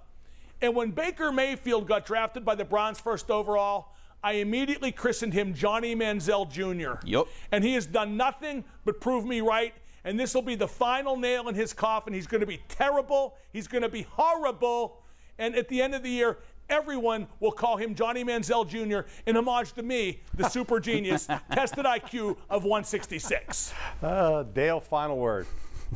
And 0.61 0.73
when 0.73 0.91
Baker 0.91 1.33
Mayfield 1.33 1.85
got 1.85 2.05
drafted 2.05 2.45
by 2.45 2.55
the 2.55 2.63
Browns 2.63 2.97
first 2.97 3.29
overall, 3.29 3.89
I 4.23 4.35
immediately 4.35 4.93
christened 4.93 5.33
him 5.33 5.53
Johnny 5.53 5.93
Manziel 5.93 6.49
Jr. 6.49 7.05
Yep. 7.05 7.27
And 7.51 7.61
he 7.61 7.73
has 7.73 7.85
done 7.85 8.15
nothing 8.15 8.63
but 8.85 9.01
prove 9.01 9.25
me 9.25 9.41
right. 9.41 9.73
And 10.05 10.17
this 10.17 10.33
will 10.33 10.41
be 10.41 10.55
the 10.55 10.65
final 10.65 11.17
nail 11.17 11.49
in 11.49 11.55
his 11.55 11.73
coffin. 11.73 12.13
He's 12.13 12.27
going 12.27 12.39
to 12.39 12.47
be 12.47 12.61
terrible. 12.69 13.35
He's 13.51 13.67
going 13.67 13.81
to 13.81 13.89
be 13.89 14.03
horrible. 14.03 15.03
And 15.37 15.57
at 15.57 15.67
the 15.67 15.81
end 15.81 15.93
of 15.93 16.03
the 16.03 16.09
year, 16.09 16.37
everyone 16.69 17.27
will 17.41 17.51
call 17.51 17.75
him 17.75 17.95
Johnny 17.95 18.23
Manziel 18.23 18.65
Jr. 18.65 19.09
in 19.25 19.35
homage 19.35 19.73
to 19.73 19.83
me, 19.83 20.21
the 20.35 20.47
super 20.47 20.79
genius, 20.79 21.27
tested 21.51 21.83
IQ 21.83 22.37
of 22.49 22.63
166. 22.63 23.73
Uh, 24.01 24.43
Dale, 24.43 24.79
final 24.79 25.17
word. 25.17 25.47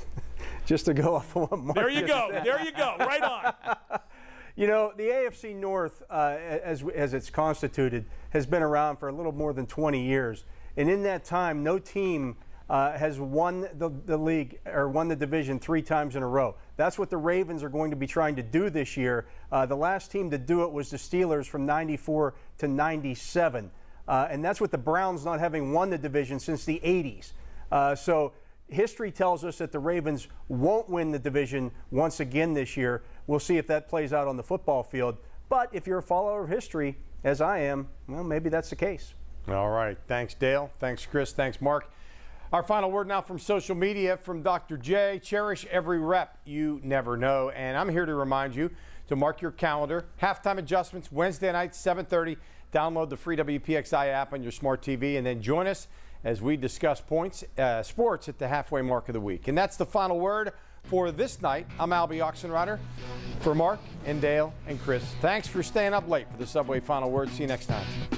Just 0.66 0.86
to 0.86 0.94
go 0.94 1.16
off 1.16 1.36
of 1.36 1.50
what 1.50 1.60
Mark 1.60 1.76
There 1.76 1.90
you 1.90 2.06
go. 2.06 2.30
said. 2.32 2.46
There 2.46 2.62
you 2.64 2.72
go. 2.72 2.96
Right 3.00 3.22
on. 3.22 4.00
You 4.58 4.66
know, 4.66 4.92
the 4.98 5.04
AFC 5.04 5.56
North, 5.56 6.02
uh, 6.10 6.36
as, 6.40 6.84
as 6.96 7.14
it's 7.14 7.30
constituted, 7.30 8.06
has 8.32 8.48
been 8.48 8.64
around 8.64 8.98
for 8.98 9.08
a 9.08 9.12
little 9.12 9.32
more 9.32 9.54
than 9.54 9.68
20 9.68 10.04
years. 10.04 10.46
And 10.76 10.90
in 10.90 11.04
that 11.04 11.24
time, 11.24 11.64
no 11.64 11.78
team 11.78 12.38
uh, 12.68 12.98
has 12.98 13.20
won 13.20 13.68
the, 13.78 13.92
the 14.08 14.18
league 14.18 14.60
or 14.66 14.90
won 14.90 15.10
the 15.10 15.16
division 15.16 15.60
three 15.60 15.84
times 15.84 16.16
in 16.16 16.24
a 16.24 16.28
row. 16.28 16.56
That's 16.76 16.98
what 16.98 17.12
the 17.12 17.18
Ravens 17.18 17.64
are 17.64 17.70
going 17.70 17.92
to 17.92 17.96
be 17.96 18.08
trying 18.08 18.36
to 18.38 18.42
do 18.42 18.72
this 18.72 18.98
year. 18.98 19.28
Uh, 19.52 19.68
the 19.68 19.76
last 19.76 20.12
team 20.12 20.32
to 20.32 20.40
do 20.40 20.64
it 20.64 20.72
was 20.72 20.90
the 20.90 20.98
Steelers 20.98 21.46
from 21.46 21.68
94 21.68 22.34
to 22.58 22.68
97. 22.68 23.70
Uh, 24.08 24.28
and 24.32 24.44
that's 24.44 24.60
with 24.60 24.72
the 24.72 24.78
Browns 24.80 25.24
not 25.24 25.40
having 25.40 25.72
won 25.72 25.92
the 25.92 26.00
division 26.00 26.40
since 26.40 26.66
the 26.66 26.82
80s. 26.84 27.34
Uh, 27.72 27.94
so 27.94 28.34
history 28.70 29.12
tells 29.12 29.44
us 29.44 29.58
that 29.58 29.72
the 29.72 29.80
Ravens 29.80 30.28
won't 30.48 30.90
win 30.90 31.12
the 31.12 31.20
division 31.20 31.72
once 31.92 32.20
again 32.20 32.54
this 32.54 32.78
year. 32.78 33.04
We'll 33.26 33.40
see 33.40 33.58
if 33.58 33.68
that 33.68 33.90
plays 33.90 34.14
out 34.14 34.28
on 34.28 34.38
the 34.38 34.44
football 34.44 34.84
field. 34.84 35.18
But 35.50 35.70
if 35.72 35.88
you're 35.88 36.00
a 36.00 36.04
follower 36.04 36.44
of 36.44 36.50
history, 36.50 36.98
as 37.24 37.42
I 37.42 37.60
am, 37.60 37.88
well, 38.08 38.24
maybe 38.24 38.50
that's 38.50 38.70
the 38.70 38.76
case. 38.76 39.14
All 39.48 39.70
right. 39.70 39.98
Thanks, 40.08 40.34
Dale. 40.34 40.72
Thanks, 40.80 41.06
Chris. 41.06 41.32
Thanks, 41.32 41.62
Mark. 41.62 41.90
Our 42.52 42.64
final 42.64 42.92
word 42.92 43.08
now 43.08 43.22
from 43.22 43.40
social 43.40 43.76
media 43.76 44.16
from 44.16 44.42
Dr. 44.42 44.78
J. 44.78 45.20
Cherish 45.22 45.66
every 45.70 46.00
rep. 46.00 46.38
You 46.46 46.80
never 46.84 47.18
know. 47.18 47.50
And 47.50 47.78
I'm 47.78 47.90
here 47.90 48.06
to 48.06 48.16
remind 48.16 48.56
you 48.56 48.72
to 49.08 49.16
mark 49.16 49.42
your 49.42 49.52
calendar. 49.52 50.06
Halftime 50.22 50.58
adjustments 50.58 51.12
Wednesday 51.12 51.52
night, 51.52 51.74
7:30. 51.74 52.38
Download 52.74 53.10
the 53.10 53.18
free 53.18 53.38
WPXI 53.38 54.08
app 54.08 54.34
on 54.34 54.44
your 54.44 54.52
smart 54.52 54.82
TV, 54.82 55.18
and 55.18 55.26
then 55.26 55.42
join 55.42 55.68
us 55.68 55.88
as 56.24 56.42
we 56.42 56.58
discuss 56.58 57.02
points, 57.02 57.44
uh, 57.58 57.84
sports 57.84 58.28
at 58.30 58.40
the 58.40 58.48
halfway 58.48 58.82
mark 58.82 59.10
of 59.10 59.14
the 59.14 59.22
week. 59.22 59.48
And 59.48 59.58
that's 59.58 59.78
the 59.78 59.86
final 59.86 60.20
word 60.20 60.54
for 60.84 61.12
this 61.12 61.42
night. 61.42 61.68
I'm 61.80 61.90
Albie 61.92 62.20
Oxenrider 62.20 62.80
for 63.42 63.54
Mark 63.54 63.80
and 64.06 64.22
Dale 64.22 64.54
and 64.68 64.82
Chris. 64.82 65.04
Thanks 65.22 65.48
for 65.48 65.62
staying 65.62 65.94
up 65.94 66.08
late 66.08 66.30
for 66.32 66.38
the 66.38 66.48
Subway 66.48 66.80
Final 66.80 67.12
Word. 67.12 67.30
See 67.30 67.44
you 67.44 67.48
next 67.48 67.68
time. 67.68 68.17